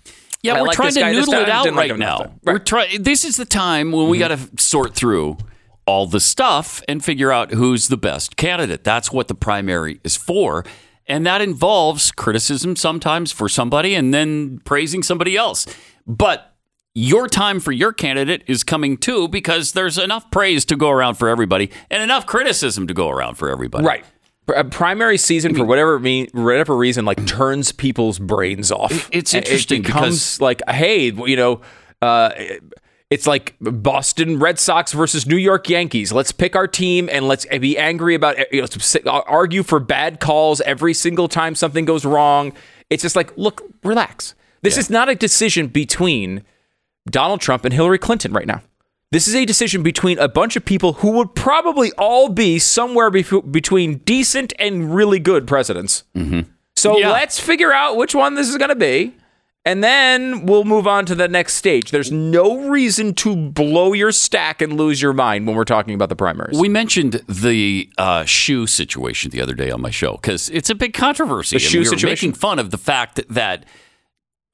[0.43, 2.19] Yeah, I we're like trying to noodle it out didn't like right now.
[2.19, 2.41] time.
[2.43, 2.67] We're Right.
[2.67, 3.03] trying.
[3.03, 4.35] This is the time when we mm-hmm.
[4.35, 5.37] got to sort through
[5.87, 8.85] all the stuff and figure out who's the best candidate.
[8.85, 10.65] That's what the primary is for.
[11.07, 15.67] And that involves criticism sometimes for somebody and then praising somebody else.
[16.07, 16.55] But
[16.95, 21.15] your time for your candidate is coming too because there's enough praise to go around
[21.15, 23.85] for everybody and enough criticism to go around for everybody.
[23.85, 24.05] Right.
[24.55, 29.09] A primary season for whatever mean, whatever reason, like turns people's brains off.
[29.13, 31.61] It's interesting It becomes like, hey, you know,
[32.03, 32.31] uh,
[33.13, 36.13] it's like Boston Red Sox versus New York Yankees.
[36.13, 40.61] Let's pick our team and let's be angry about, you know, argue for bad calls
[40.63, 42.53] every single time something goes wrong.
[42.91, 44.35] It's just like, look, relax.
[44.63, 46.43] This is not a decision between
[47.11, 48.63] Donald Trump and Hillary Clinton right now.
[49.11, 53.11] This is a decision between a bunch of people who would probably all be somewhere
[53.11, 56.05] bef- between decent and really good presidents.
[56.17, 56.49] Mm-hmm.
[56.77, 57.11] So Yeah.
[57.13, 59.15] let's figure out which one this is going to be.
[59.65, 61.93] And then we'll move on to the next stage.
[61.93, 66.09] There's no reason to blow your stack and lose your mind when we're talking about
[66.09, 66.59] the primaries.
[66.59, 70.75] We mentioned the uh, shoe situation the other day on my show because it's a
[70.75, 71.59] big controversy.
[71.59, 72.09] The and shoe we situation?
[72.31, 73.65] making fun of the fact that,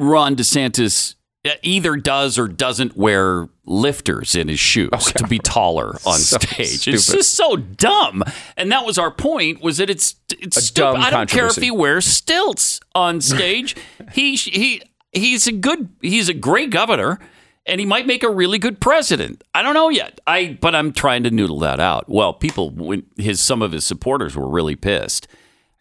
[0.01, 5.89] Ron DeSantis uh, either does or doesn't wear lifters in his shoes to be taller
[6.07, 6.89] on So stage.
[6.89, 8.23] It's just so dumb.
[8.57, 11.01] And that was our point: was that it's it's stupid.
[11.01, 13.77] I don't care if he wears stilts on stage.
[14.13, 17.19] he he he's a good he's a great governor.
[17.67, 19.45] And he might make a really good president.
[19.55, 20.21] I don't know yet.
[20.27, 22.09] I but I'm trying to noodle that out.
[22.09, 25.29] Well, people, when his some of his supporters were really pissed.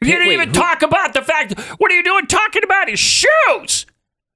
[0.01, 1.57] You didn't wait, even who- talk about the fact.
[1.77, 3.85] What are you doing talking about his shoes?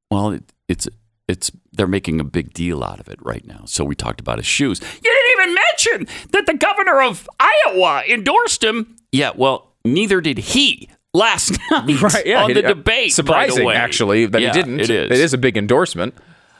[0.09, 0.87] Well, it, it's
[1.27, 3.63] it's they're making a big deal out of it right now.
[3.65, 4.79] So we talked about his shoes.
[4.79, 8.95] You didn't even mention that the governor of Iowa endorsed him.
[9.11, 12.25] Yeah, well, neither did he last night right?
[12.25, 12.85] Yeah, on he the uh, debate.
[12.85, 13.75] by the Surprising, way.
[13.75, 14.79] actually, that Yeah, he didn't.
[14.81, 15.11] It is.
[15.11, 16.15] It is a big endorsement.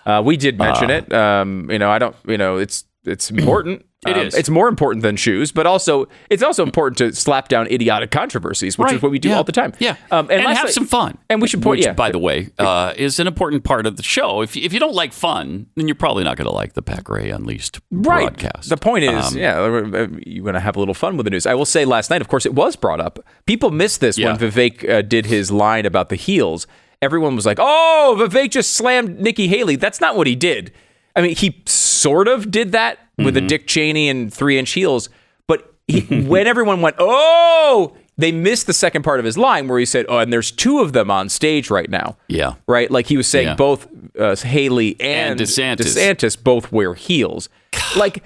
[0.06, 1.14] Uh, we did mention Uh, it.
[1.14, 2.16] Um, you know, I don't.
[2.28, 3.86] You know, it's it's important.
[4.08, 4.34] It um, is.
[4.34, 8.76] It's more important than shoes, but also it's also important to slap down idiotic controversies,
[8.76, 9.38] which is what we do Yeah.
[9.38, 9.74] all the time.
[9.78, 11.20] Yeah, um, and, last have night- some fun.
[11.30, 11.78] And we should point.
[11.80, 14.42] Which, yeah, by the way, uh, is an important part of the show.
[14.42, 17.04] If if you don't like fun, then you're probably not going to like the Pat
[17.04, 18.24] Gray Unleashed right.
[18.36, 18.70] broadcast.
[18.70, 21.30] The point is, Um, yeah, uh, you're going to have a little fun with the
[21.30, 21.46] news.
[21.46, 23.20] I will say, last night, of course, it was brought up.
[23.46, 24.32] People missed this Yeah.
[24.36, 26.66] when Vivek uh, did his line about the heels.
[27.04, 30.72] Everyone was like, "Oh, Vivek just slammed Nikki Haley." That's not what he did.
[31.16, 33.34] I mean, he sort of did that with Mm-hmm.
[33.36, 35.10] the Dick Cheney and three inch heels,
[35.48, 39.78] but he, when everyone went, "Oh," they missed the second part of his line where
[39.80, 42.54] he said, "Oh, and there's two of them on stage right now." Yeah.
[42.68, 42.90] right.
[42.90, 43.56] Like he was saying, Yeah.
[43.56, 43.88] both
[44.20, 45.96] uh, Haley and, And DeSantis.
[45.96, 47.50] DeSantis both wear heels.
[47.96, 48.24] Like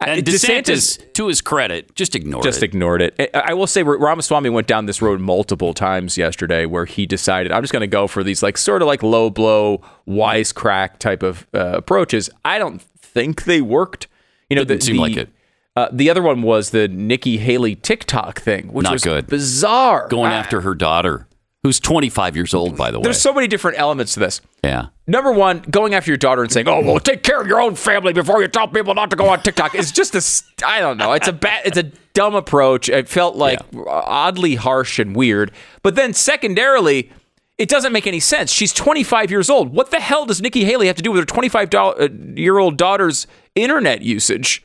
[0.00, 2.66] and uh, DeSantis, to his credit, just ignored just it.
[2.66, 3.30] ignored it.
[3.34, 7.62] I will say Ramaswamy went down this road multiple times yesterday where he decided I'm
[7.62, 11.46] just going to go for these like sort of like low blow wisecrack type of
[11.54, 12.30] uh, approaches.
[12.44, 14.06] I don't think they worked.
[14.50, 15.28] You know, Didn't the, seem the- like it.
[15.76, 19.28] Uh, the other one was the Nikki Haley TikTok thing, which Not was good.
[19.28, 20.08] bizarre.
[20.08, 21.27] going after her daughter,
[21.68, 23.02] who's 25 years old, by the way.
[23.04, 24.40] There's so many different elements to this.
[24.64, 24.86] yeah.
[25.06, 27.74] Number one, going after your daughter and saying, "Oh, well, take care of your own
[27.74, 30.96] family before you tell people not to go on TikTok," is just a, I don't
[30.98, 31.12] know.
[31.12, 32.88] It's a bad, it's a dumb approach.
[32.88, 35.50] It felt like oddly harsh and weird.
[35.82, 37.10] But then secondarily,
[37.56, 38.52] it doesn't make any sense.
[38.52, 39.72] She's 25 years old.
[39.72, 42.58] What the hell does Nikki Haley have to do with her 25 do- uh, year
[42.58, 44.62] old daughter's internet usage?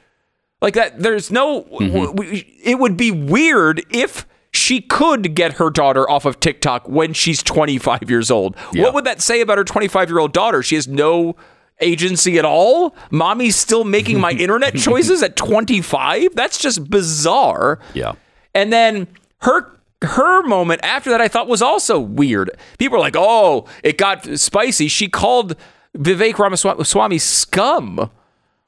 [0.61, 1.63] Like that, there's no.
[1.71, 7.13] w- it would be weird if she could get her daughter off of TikTok when
[7.13, 8.55] she's 25 years old.
[8.71, 8.83] Yeah.
[8.83, 10.61] What would that say about her 25 year old daughter?
[10.61, 11.35] She has no
[11.81, 12.95] agency at all.
[13.09, 16.35] Mommy's still making my internet choices at 25.
[16.35, 17.79] That's just bizarre.
[17.93, 18.13] Yeah.
[18.53, 19.07] And then
[19.41, 19.71] her
[20.03, 22.51] her moment after that I thought was also weird.
[22.77, 25.55] People are like, "Oh, it got spicy." She called
[25.97, 28.11] Vivek Ramaswamy scum,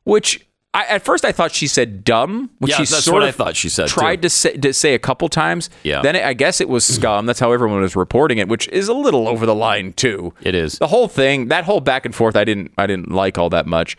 [0.05, 0.44] which
[0.75, 3.29] I, at first I thought she said dumb, which Yeah, she that's sort what I
[3.29, 4.21] of thought she said, Tried too.
[4.23, 5.69] to say to say a couple times.
[5.83, 6.01] Yeah.
[6.01, 7.25] Then I guess it was scum.
[7.25, 10.33] That's how everyone was reporting it, which is a little over the line too.
[10.41, 10.77] It is.
[10.77, 13.65] The whole thing, that whole back and forth, I didn't I didn't like all that
[13.65, 13.97] much.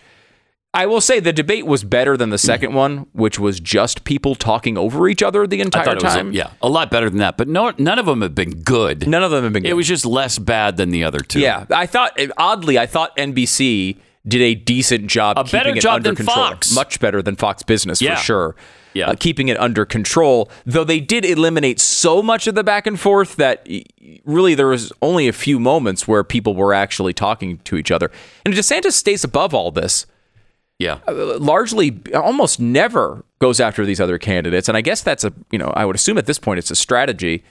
[0.75, 4.35] I will say the debate was better than the second one, which was just people
[4.35, 6.33] talking over each other the entire it was a- time.
[6.35, 7.39] yeah, a lot better than that.
[7.39, 9.09] But no, none of them have been good.
[9.09, 9.71] None of them have been good.
[9.71, 11.41] It was just less bad than the other two.
[11.41, 13.97] Yeah, I thought oddly, I thought NBC
[14.29, 16.37] did a decent job, A keeping better it job under than control.
[16.49, 16.75] Fox.
[16.75, 18.17] much better than Fox Business Yeah.
[18.17, 18.57] for sure.
[18.95, 19.11] Yeah.
[19.11, 20.51] Uh, keeping it under control.
[20.65, 23.69] Though they did eliminate so much of the back and forth that
[24.25, 28.11] really there was only a few moments where people were actually talking to each other.
[28.45, 30.07] And DeSantis stays above all this.
[30.79, 30.99] yeah.
[31.09, 35.71] largely almost never goes after these other candidates and i guess that's a you know
[35.77, 37.43] i would assume at this point it's a strategy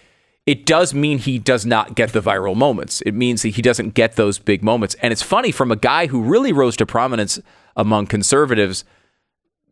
[0.45, 3.93] it does mean he does not get the viral moments it means that he doesn't
[3.93, 7.39] get those big moments and it's funny from a guy who really rose to prominence
[7.75, 8.83] among conservatives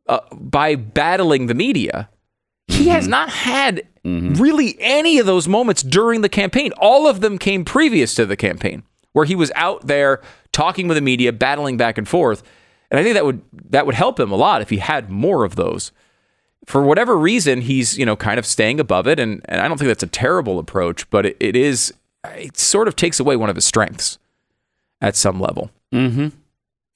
[0.08, 2.10] uh, by battling the media
[2.68, 6.72] he has not had really any of those moments during the campaign.
[6.78, 8.84] All of them came previous to the campaign,
[9.14, 12.44] where he was out there talking with the media, battling back and forth.
[12.92, 15.44] And I think that would that would help him a lot if he had more
[15.44, 15.92] of those.
[16.65, 19.78] For whatever reason, he's you know kind of staying above it, and, and I don't
[19.78, 21.93] think that's a terrible approach, but it, it is
[22.36, 24.17] it sort of takes away one of his strengths
[25.02, 25.71] at some level.
[25.93, 26.28] Mm-hmm.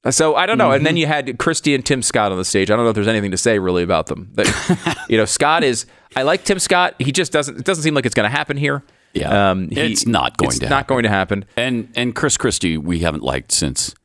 [0.10, 0.72] So I don't know.
[0.72, 2.72] And then you had Christie and Tim Scott on the stage.
[2.72, 4.34] I don't know if there's anything to say really about them.
[5.10, 5.86] You know, Scott is.
[6.18, 6.96] I like Tim Scott.
[7.00, 7.58] He just doesn't.
[7.60, 8.84] It doesn't seem like it's going to happen here.
[9.14, 9.52] Yeah.
[9.52, 10.94] Um, he- It's not going it's to not happen.
[10.96, 11.46] going to happen.
[11.58, 13.96] And and Chris Christie, we haven't liked since.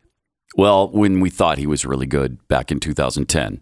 [0.56, 3.60] Well, when we thought he was really good back in 2010.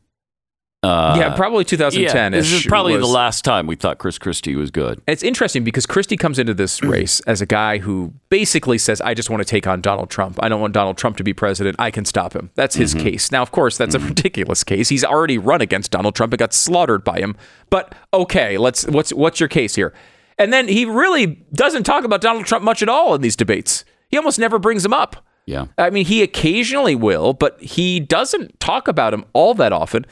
[0.82, 2.32] Uh, yeah, probably 2010.
[2.32, 5.02] Yeah, this is probably the last time we thought Chris Christie was good.
[5.06, 9.12] It's interesting because Christie comes into this race as a guy who basically says, I
[9.12, 10.38] just want to take on Donald Trump.
[10.42, 11.76] I don't want Donald Trump to be president.
[11.78, 12.50] I can stop him.
[12.54, 13.30] That's his case.
[13.30, 14.88] Now, of course, that's a ridiculous case.
[14.88, 17.36] He's already run against Donald Trump and got slaughtered by him.
[17.68, 19.92] But okay, let's what's what's your case here?
[20.38, 23.84] And then he really doesn't talk about Donald Trump much at all in these debates.
[24.08, 25.26] He almost never brings him up.
[25.44, 25.66] Yeah.
[25.76, 30.06] I mean, he occasionally will, but he doesn't talk about him all that often.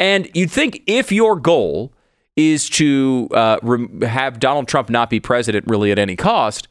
[0.00, 1.92] And you'd think if your goal
[2.34, 6.66] is to uh, rem- have Donald Trump not be president really at any cost,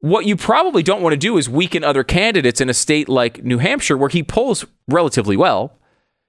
[0.00, 3.42] what you probably don't want to do is weaken other candidates in a state like
[3.42, 5.78] New Hampshire where he polls relatively well.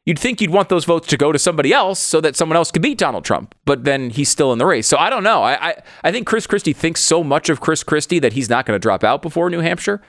[0.05, 2.71] You'd think you'd want those votes to go to somebody else so that someone else
[2.71, 4.87] could beat Donald Trump, but then he's still in the race.
[4.87, 5.41] So I don't know.
[5.43, 8.65] I I, I think Chris Christie thinks so much of Chris Christie that he's not
[8.65, 10.01] going to drop out before New Hampshire,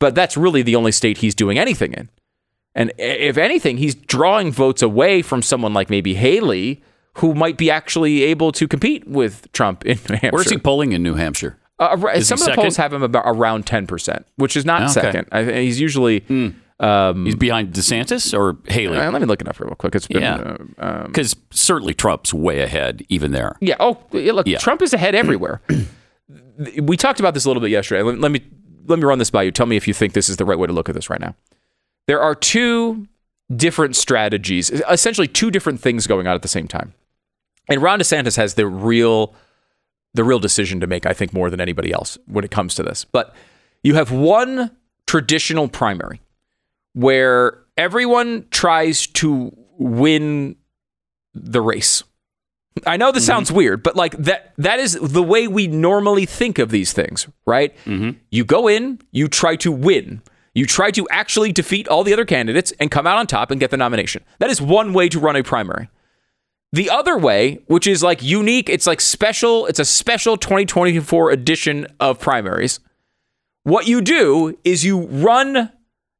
[0.00, 2.10] but that's really the only state he's doing anything in.
[2.74, 6.82] And if anything, he's drawing votes away from someone like maybe Haley,
[7.14, 10.30] who might be actually able to compete with Trump in New Hampshire.
[10.32, 11.58] Where's he polling in New Hampshire?
[11.80, 14.56] Uh, ar- Is he some of the polls have him about around ten percent, which
[14.56, 14.92] is not Okay.
[14.92, 15.28] second.
[15.32, 16.20] I, he's usually.
[16.80, 18.98] He's behind DeSantis or Haley?
[18.98, 19.96] Uh, let me look it up real quick.
[19.96, 20.22] It's been.
[20.22, 20.36] Yeah.
[20.36, 23.56] Uh, um, Because certainly Trump's way ahead, even there.
[23.60, 23.74] yeah.
[23.80, 24.46] Oh, look.
[24.46, 24.58] Yeah.
[24.58, 25.60] Trump is ahead everywhere.
[26.82, 28.02] we talked about this a little bit yesterday.
[28.02, 28.42] Let, let me
[28.86, 29.50] let me run this by you.
[29.50, 31.20] Tell me if you think this is the right way to look at this right
[31.20, 31.34] now.
[32.08, 33.06] There are two
[33.54, 36.94] different strategies, essentially two different things going on at the same time.
[37.68, 39.34] And Ron DeSantis has the real
[40.14, 42.82] the real decision to make, I think, more than anybody else when it comes to
[42.82, 43.04] this.
[43.04, 43.36] But
[43.82, 44.74] you have one
[45.06, 46.20] traditional primary
[46.94, 50.56] where everyone tries to win
[51.34, 52.02] the race.
[52.86, 53.32] I know this mm-hmm.
[53.32, 57.28] sounds weird, but like that that is the way we normally think of these things,
[57.46, 57.76] right?
[57.84, 58.18] Mm-hmm.
[58.30, 60.22] You go in, you try to win.
[60.58, 63.60] You try to actually defeat all the other candidates and come out on top and
[63.60, 64.24] get the nomination.
[64.40, 65.88] That is one way to run a primary.
[66.72, 71.86] The other way, which is like unique, it's like special, it's a special 2024 edition
[72.00, 72.80] of primaries.
[73.62, 75.70] What you do is you run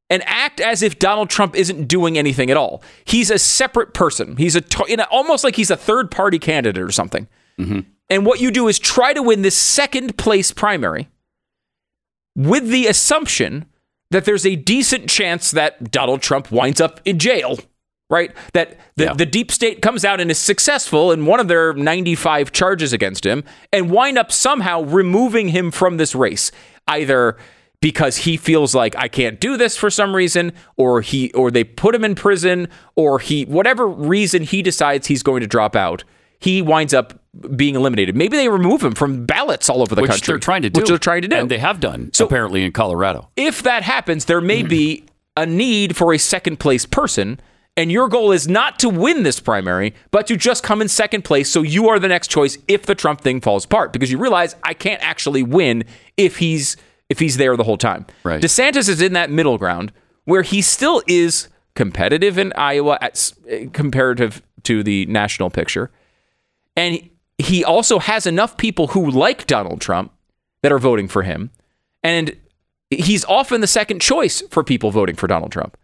[0.09, 2.81] and act as if Donald Trump isn't doing anything at all.
[3.03, 4.37] He's a separate person.
[4.37, 7.27] He's a in a, almost like he's a third party candidate or something.
[7.59, 7.81] Mm-hmm.
[8.09, 11.09] And what you do is try to win this second place primary
[12.37, 13.65] with the assumption
[14.11, 17.59] that there's a decent chance that Donald Trump winds up in jail,
[18.09, 18.31] right?
[18.53, 19.13] That the, Yeah.
[19.13, 23.25] the deep state comes out and is successful in one of their 95 charges against
[23.25, 26.51] him and wind up somehow removing him from this race,
[26.87, 27.37] either
[27.81, 31.63] because he feels like I can't do this for some reason or he or they
[31.63, 36.03] put him in prison or he whatever reason he decides he's going to drop out.
[36.39, 37.21] He winds up
[37.55, 38.15] being eliminated.
[38.15, 40.31] Maybe they remove him from ballots all over the which country.
[40.33, 40.79] they're trying to do.
[40.79, 41.35] Which they're trying to do.
[41.35, 43.29] And they have done, So- apparently, in Colorado.
[43.35, 45.03] if that happens, there may be
[45.37, 47.39] a need for a second place person.
[47.77, 51.23] And your goal is not to win this primary, but to just come in second
[51.23, 53.93] place so you are the next choice if the Trump thing falls apart.
[53.93, 55.85] Because you realize I can't actually win
[56.17, 56.75] if he's
[57.09, 58.05] if he's there the whole time.
[58.23, 58.41] Right.
[58.41, 59.91] DeSantis is in that middle ground
[60.25, 65.89] where he still is competitive in Iowa at, eh, comparative to the national picture.
[66.79, 70.13] And he also has enough people who like Donald Trump
[70.63, 71.51] that are voting for him.
[72.03, 72.37] And
[72.89, 75.75] he's often the second choice for people voting for Donald Trump.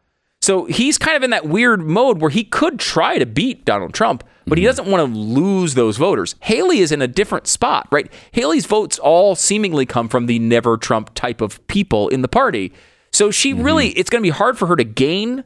[0.41, 3.93] So he's kind of in that weird mode where he could try to beat Donald
[3.93, 4.69] Trump, but he mm-hmm.
[4.69, 6.35] doesn't want to lose those voters.
[6.39, 8.09] Haley is in a different spot, right?
[8.31, 12.71] Haley's votes all seemingly come from the never Trump type of people in the party.
[13.11, 13.63] So she mm-hmm.
[13.63, 15.43] really, it's going to be hard for her to gain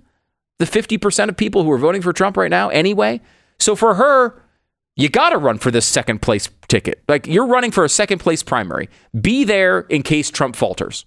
[0.59, 3.19] the 50% of people who are voting for Trump right now anyway.
[3.57, 4.43] So for her,
[4.99, 7.01] you got to run for this second place ticket.
[7.07, 8.89] Like you're running for a second place primary.
[9.19, 11.05] Be there in case Trump falters,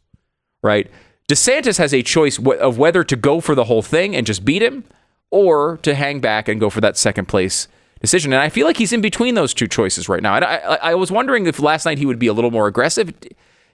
[0.63, 0.91] right?
[1.29, 4.63] DeSantis has a choice of whether to go for the whole thing and just beat
[4.63, 4.85] him
[5.31, 7.69] or to hang back and go for that second place
[8.01, 8.33] decision.
[8.33, 10.37] And I feel like he's in between those two choices right now.
[10.37, 12.67] And I, I, I was wondering if last night he would be a little more
[12.67, 13.13] aggressive.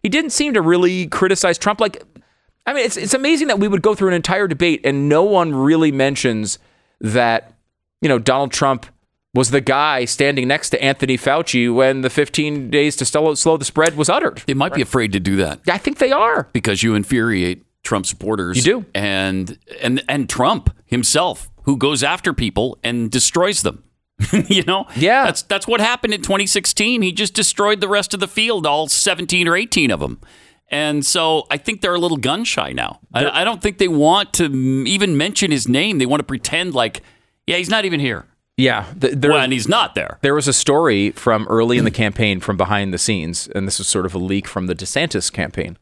[0.02, 1.80] He didn't seem to really criticize Trump.
[1.80, 2.02] Like,
[2.66, 5.22] I mean, it's, it's amazing that we would go through an entire debate and no
[5.22, 6.58] one really mentions
[7.00, 7.54] that,
[8.02, 8.86] you know, Donald Trump
[9.38, 13.56] was the guy standing next to Anthony Fauci when the 15 days to slow, slow
[13.56, 14.42] the spread was uttered.
[14.46, 16.48] They might be afraid to do that I think they are.
[16.52, 18.56] because you infuriate Trump supporters.
[18.56, 18.86] You do.
[18.94, 23.84] and and and Trump himself, who goes after people and destroys them.
[24.48, 25.24] you know, Yeah.
[25.26, 27.02] that's that's what happened in 2016.
[27.02, 30.20] He just destroyed the rest of the field, all 17 or 18 of them.
[30.70, 33.00] And so I think they're a little gun shy now.
[33.14, 34.44] I, I don't think they want to
[34.86, 35.96] even mention his name.
[35.98, 37.00] They want to pretend like,
[37.46, 38.26] yeah, he's not even here.
[38.58, 38.84] Yeah.
[39.00, 40.18] th- there- Well, and he's not there.
[40.20, 43.78] There was a story from early in the campaign from behind the scenes, and this
[43.78, 45.78] was sort of a leak from the DeSantis campaign.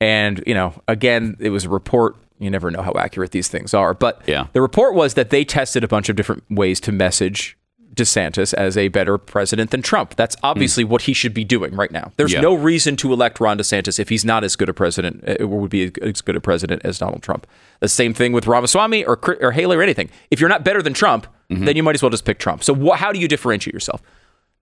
[0.00, 2.16] And, you know, again, it was a report.
[2.38, 3.94] You never know how accurate these things are.
[3.94, 4.46] But Yeah.
[4.52, 7.56] the report was that they tested a bunch of different ways to message
[7.98, 10.16] DeSantis as a better president than Trump.
[10.16, 12.12] That's obviously what he should be doing right now.
[12.16, 12.40] There's Yeah.
[12.40, 15.60] no reason to elect Ron DeSantis if he's not as good a president, uh, or
[15.60, 17.46] would be as good a president as Donald Trump.
[17.80, 20.08] The same thing with Ramaswamy or, or Haley or anything.
[20.30, 22.62] If you're not better than Trump, then you might as well just pick Trump.
[22.64, 24.02] So wh- how do you differentiate yourself?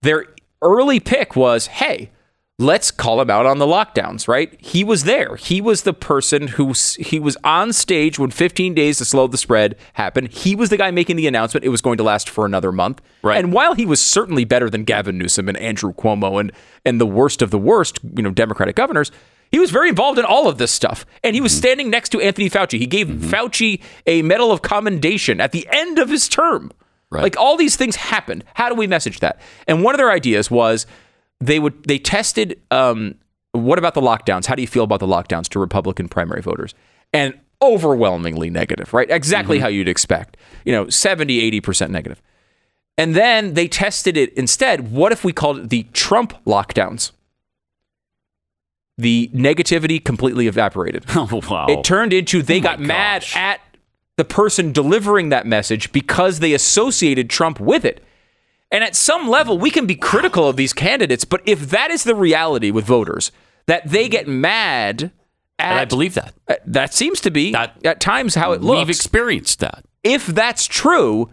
[0.02, 0.26] Their
[0.62, 2.10] early pick was, hey,
[2.58, 4.54] let's call him out on the lockdowns, right?
[4.58, 5.36] He was there.
[5.36, 9.36] He was the person who he was on stage when 15 days to slow the
[9.36, 10.28] spread happened.
[10.28, 13.02] He was the guy making the announcement it was going to last for another month.
[13.22, 13.36] Right.
[13.38, 16.50] And while he was certainly better than Gavin Newsom and Andrew Cuomo and
[16.84, 19.10] and the worst of the worst, you know, Democratic governors,
[19.52, 21.04] he was very involved in all of this stuff.
[21.22, 21.58] And he was Mm-hmm.
[21.58, 22.78] standing next to Anthony Fauci.
[22.78, 26.72] He gave Fauci a medal of commendation at the end of his term.
[27.10, 27.22] Right.
[27.22, 28.44] Like all these things happened.
[28.54, 29.40] How do we message that?
[29.68, 30.86] And one of their ideas was
[31.40, 33.16] they would they tested um,
[33.52, 34.46] what about the lockdowns?
[34.46, 36.74] How do you feel about the lockdowns to Republican primary voters?
[37.12, 39.10] And overwhelmingly negative, right?
[39.10, 40.36] Exactly how you'd expect.
[40.64, 42.22] You know, 70, 80% negative.
[42.98, 44.90] And then they tested it instead.
[44.92, 47.12] What if we called it the Trump lockdowns?
[48.98, 51.04] The negativity completely evaporated.
[51.16, 51.66] Oh, wow.
[51.68, 53.36] It turned into they my got mad gosh.
[53.36, 53.60] at
[54.16, 58.02] the person delivering that message because they associated Trump with it.
[58.70, 62.04] And at some level, we can be critical of these candidates, but if that is
[62.04, 63.30] the reality with voters,
[63.66, 65.12] that they get mad
[65.58, 66.34] at, and I believe that.
[66.48, 68.78] uh, that seems to be That- at times how it looks.
[68.80, 69.84] We've experienced that.
[70.04, 71.30] if that's true,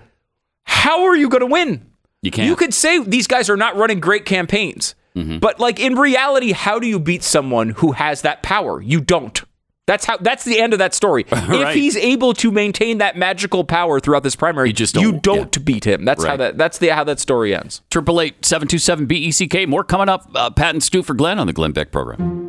[0.66, 1.86] how are you going to win?
[2.22, 2.48] You can't.
[2.48, 5.40] You could say these guys are not running great campaigns, Mm-hmm.
[5.40, 8.82] but like in reality, how do you beat someone who has that power?
[8.82, 9.42] You don't.
[9.86, 10.16] That's how.
[10.18, 11.26] That's the end of that story.
[11.32, 15.24] If he's able to maintain that magical power throughout this primary, You just you don't-
[15.52, 16.06] don't beat him.
[16.06, 16.58] That's how that.
[16.58, 17.82] That's the how that story ends.
[17.90, 19.66] Triple eight seven two seven B E C K.
[19.66, 20.30] More coming up.
[20.34, 22.40] Uh, Pat and Stu for Glenn on the Glenn Beck program.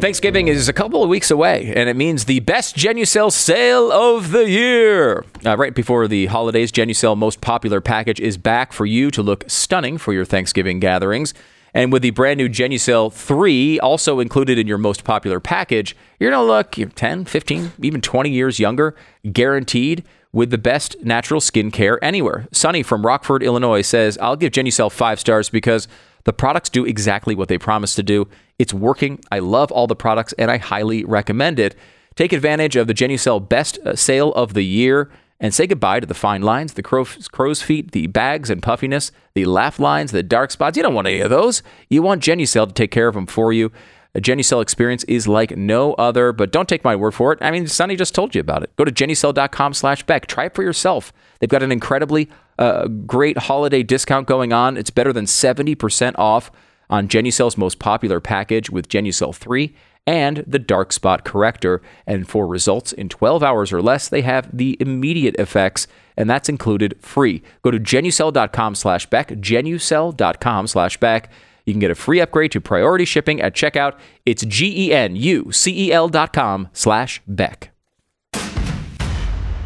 [0.00, 4.30] Thanksgiving is a couple of weeks away, and it means the best Genucel sale of
[4.30, 5.24] the year.
[5.44, 9.42] Uh, right before the holidays, Genucel most popular package is back for you to look
[9.48, 11.34] stunning for your Thanksgiving gatherings.
[11.78, 16.28] And with the brand new Genucel 3 also included in your most popular package, you're
[16.28, 18.96] going to look you 10, 15, even 20 years younger,
[19.30, 20.02] guaranteed
[20.32, 22.48] with the best natural skincare anywhere.
[22.50, 25.86] Sunny from Rockford, Illinois says, I'll give Genucel five stars because
[26.24, 28.26] the products do exactly what they promise to do.
[28.58, 29.20] It's working.
[29.30, 31.76] I love all the products and I highly recommend it.
[32.16, 36.06] Take advantage of the Genucel best uh, sale of the year and say goodbye to
[36.06, 40.22] the fine lines, the crow's, crow's feet, the bags and puffiness, the laugh lines, the
[40.22, 40.76] dark spots.
[40.76, 41.62] You don't want any of those.
[41.88, 43.70] You want Genucel to take care of them for you.
[44.14, 47.38] A Genucel experience is like no other, but don't take my word for it.
[47.40, 48.74] I mean, Sonny just told you about it.
[48.76, 50.26] Go to genucel.com slash Beck.
[50.26, 51.12] Try it for yourself.
[51.38, 52.28] They've got an incredibly
[52.58, 54.76] uh, great holiday discount going on.
[54.76, 56.50] It's better than 70% off
[56.90, 59.74] on Genucel's most popular package with Genucel 3
[60.08, 61.82] and the dark spot corrector.
[62.06, 65.86] And for results in 12 hours or less, they have the immediate effects,
[66.16, 67.42] and that's included free.
[67.60, 71.30] Go to genucel.com slash Beck, genucel.com slash Beck.
[71.66, 73.98] You can get a free upgrade to priority shipping at checkout.
[74.24, 77.72] It's G-E-N-U-C-E-L dot com slash Beck.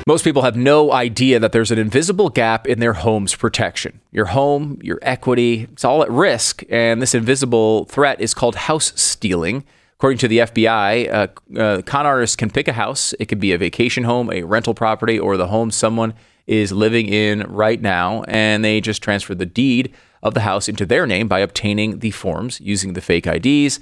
[0.08, 4.00] Most people have no idea that there's an invisible gap in their home's protection.
[4.12, 6.62] Your home, your equity, it's all at risk.
[6.70, 9.64] And this invisible threat is called house stealing.
[9.94, 13.14] According to the FBI, uh, uh, con artists can pick a house.
[13.18, 16.14] It could be a vacation home, a rental property, or the home someone
[16.46, 18.22] is living in right now.
[18.28, 19.92] And they just transfer the deed
[20.22, 23.80] of the house into their name by obtaining the forms using the fake IDs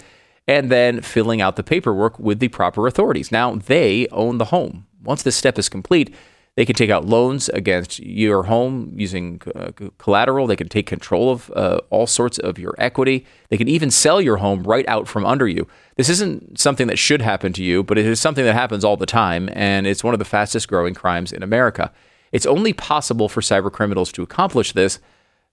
[0.48, 3.30] and then filling out the paperwork with the proper authorities.
[3.30, 4.86] Now they own the home.
[5.05, 6.14] Once this step is complete,
[6.57, 10.46] they can take out loans against your home using uh, collateral.
[10.46, 13.26] They can take control of uh, all sorts of your equity.
[13.48, 15.66] They can even sell your home right out from under you.
[15.96, 18.96] This isn't something that should happen to you, but it is something that happens all
[18.96, 21.92] the time, and it's one of the fastest growing crimes in America.
[22.30, 25.00] It's only possible for cyber criminals to accomplish this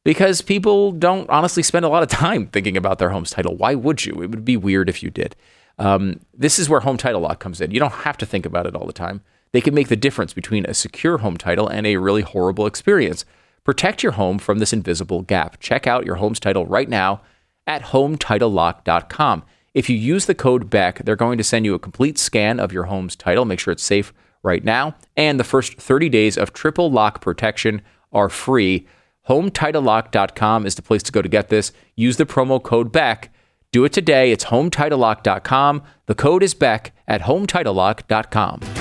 [0.03, 3.55] because people don't honestly spend a lot of time thinking about their home's title.
[3.55, 4.21] Why would you?
[4.21, 5.35] It would be weird if you did.
[5.79, 7.71] Um, this is where home title lock comes in.
[7.71, 9.21] You don't have to think about it all the time.
[9.53, 13.25] They can make the difference between a secure home title and a really horrible experience.
[13.63, 15.59] Protect your home from this invisible gap.
[15.59, 17.21] Check out your home's title right now
[17.67, 19.43] at hometitlelock.com.
[19.73, 22.73] If you use the code BECK, they're going to send you a complete scan of
[22.73, 23.45] your home's title.
[23.45, 24.95] Make sure it's safe right now.
[25.15, 27.81] And the first 30 days of triple lock protection
[28.11, 28.87] are free.
[29.29, 31.71] HomeTitleLock.com is the place to go to get this.
[31.95, 33.29] Use the promo code BECK.
[33.71, 34.31] Do it today.
[34.31, 35.83] It's HomeTitleLock.com.
[36.07, 38.80] The code is BECK at HomeTitleLock.com.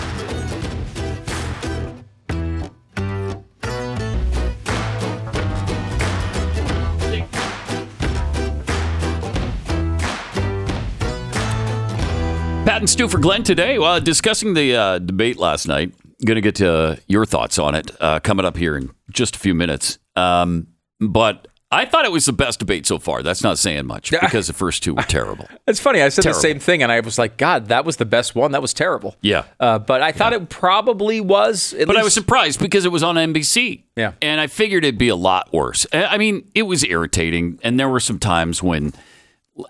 [12.71, 13.81] Pat and Stu for Glenn today.
[13.81, 15.93] Well, discussing the uh, debate last night.
[16.25, 19.35] Going to get to uh, your thoughts on it uh, coming up here in just
[19.35, 19.99] a few minutes.
[20.15, 20.69] Um,
[21.01, 23.25] but I thought it was the best debate so far.
[23.25, 25.49] That's not saying much because the first two were terrible.
[25.67, 26.01] It's funny.
[26.01, 26.39] I said Terrible.
[26.39, 28.53] the same thing, and I was like, God, that was the best one.
[28.53, 29.17] That was terrible.
[29.21, 29.47] Yeah.
[29.59, 31.75] Uh, but I thought it probably was.
[31.77, 33.83] But I was surprised because it was on NBC.
[33.97, 34.13] Yeah.
[34.23, 35.89] And I figured it'd be a lot worse.
[35.93, 37.59] I I mean, it was irritating.
[37.65, 38.93] And there were some times when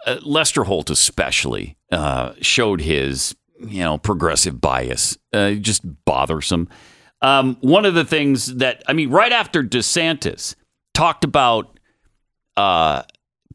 [0.07, 6.69] uh, Lester Holt, especially, uh, showed his, you know, progressive bias, uh, just bothersome.
[7.23, 10.55] Um, one of the things that, I mean, right after DeSantis
[10.95, 11.79] talked about
[12.57, 13.03] uh,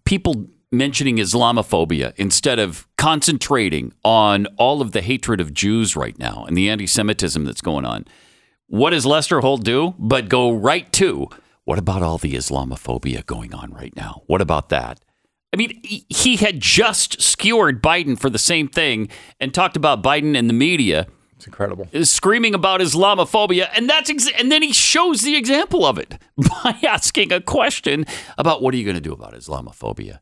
[0.05, 6.45] people mentioning Islamophobia instead of concentrating on all of the hatred of Jews right now
[6.45, 8.05] and the anti Semitism that's going on.
[8.67, 9.95] What does Lester Holt do?
[9.97, 11.29] But go right to
[11.65, 14.21] what about all the Islamophobia going on right now?
[14.27, 14.99] What about that?
[15.55, 15.79] I mean,
[16.09, 19.07] he- had just skewered Biden for the same thing
[19.39, 21.87] and talked about Biden in the media It's incredible.
[22.03, 26.77] screaming about Islamophobia, and that's ex- and then he shows the example of it by
[26.85, 28.05] asking a question
[28.37, 30.19] about what are you going to do about Islamophobia?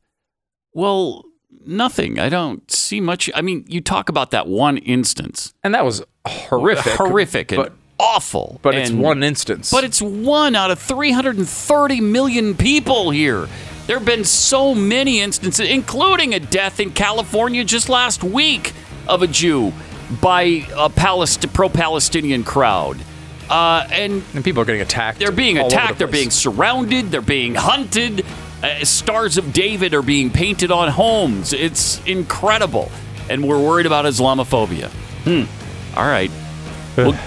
[0.73, 1.23] Well,
[1.65, 2.19] nothing.
[2.19, 3.29] I don't see much.
[3.33, 6.93] I mean, you talk about that one instance, And that was horrific.
[6.93, 9.71] horrific and But, awful, but it's one instance.
[9.71, 13.47] But it's one out of 330 million people here.
[13.87, 18.73] There have been so many instances, including a death in California just last week
[19.07, 19.73] of a Jew
[20.21, 22.97] by a Palest- pro-Palestinian crowd.
[23.49, 25.19] Uh, and and people are getting attacked.
[25.19, 25.97] they're being over the attacked.
[25.99, 27.11] They're being surrounded.
[27.11, 28.25] They're being hunted.
[28.63, 31.51] Uh, stars of David are being painted on homes.
[31.51, 32.89] It's incredible.
[33.29, 34.87] And we're worried about Islamophobia.
[35.25, 35.97] Hmm.
[35.97, 36.31] All right.
[36.95, 37.19] Well,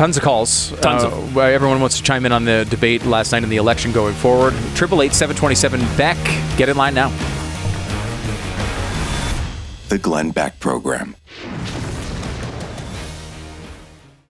[0.00, 0.70] Tons of calls.
[0.80, 3.58] Tons Uh, of- Everyone wants to chime in on the debate last night in the
[3.58, 4.54] election going forward.
[4.74, 6.16] Triple eight seven twenty seven Beck.
[6.56, 7.12] Get in line now.
[9.90, 11.16] The Glenn Beck Program.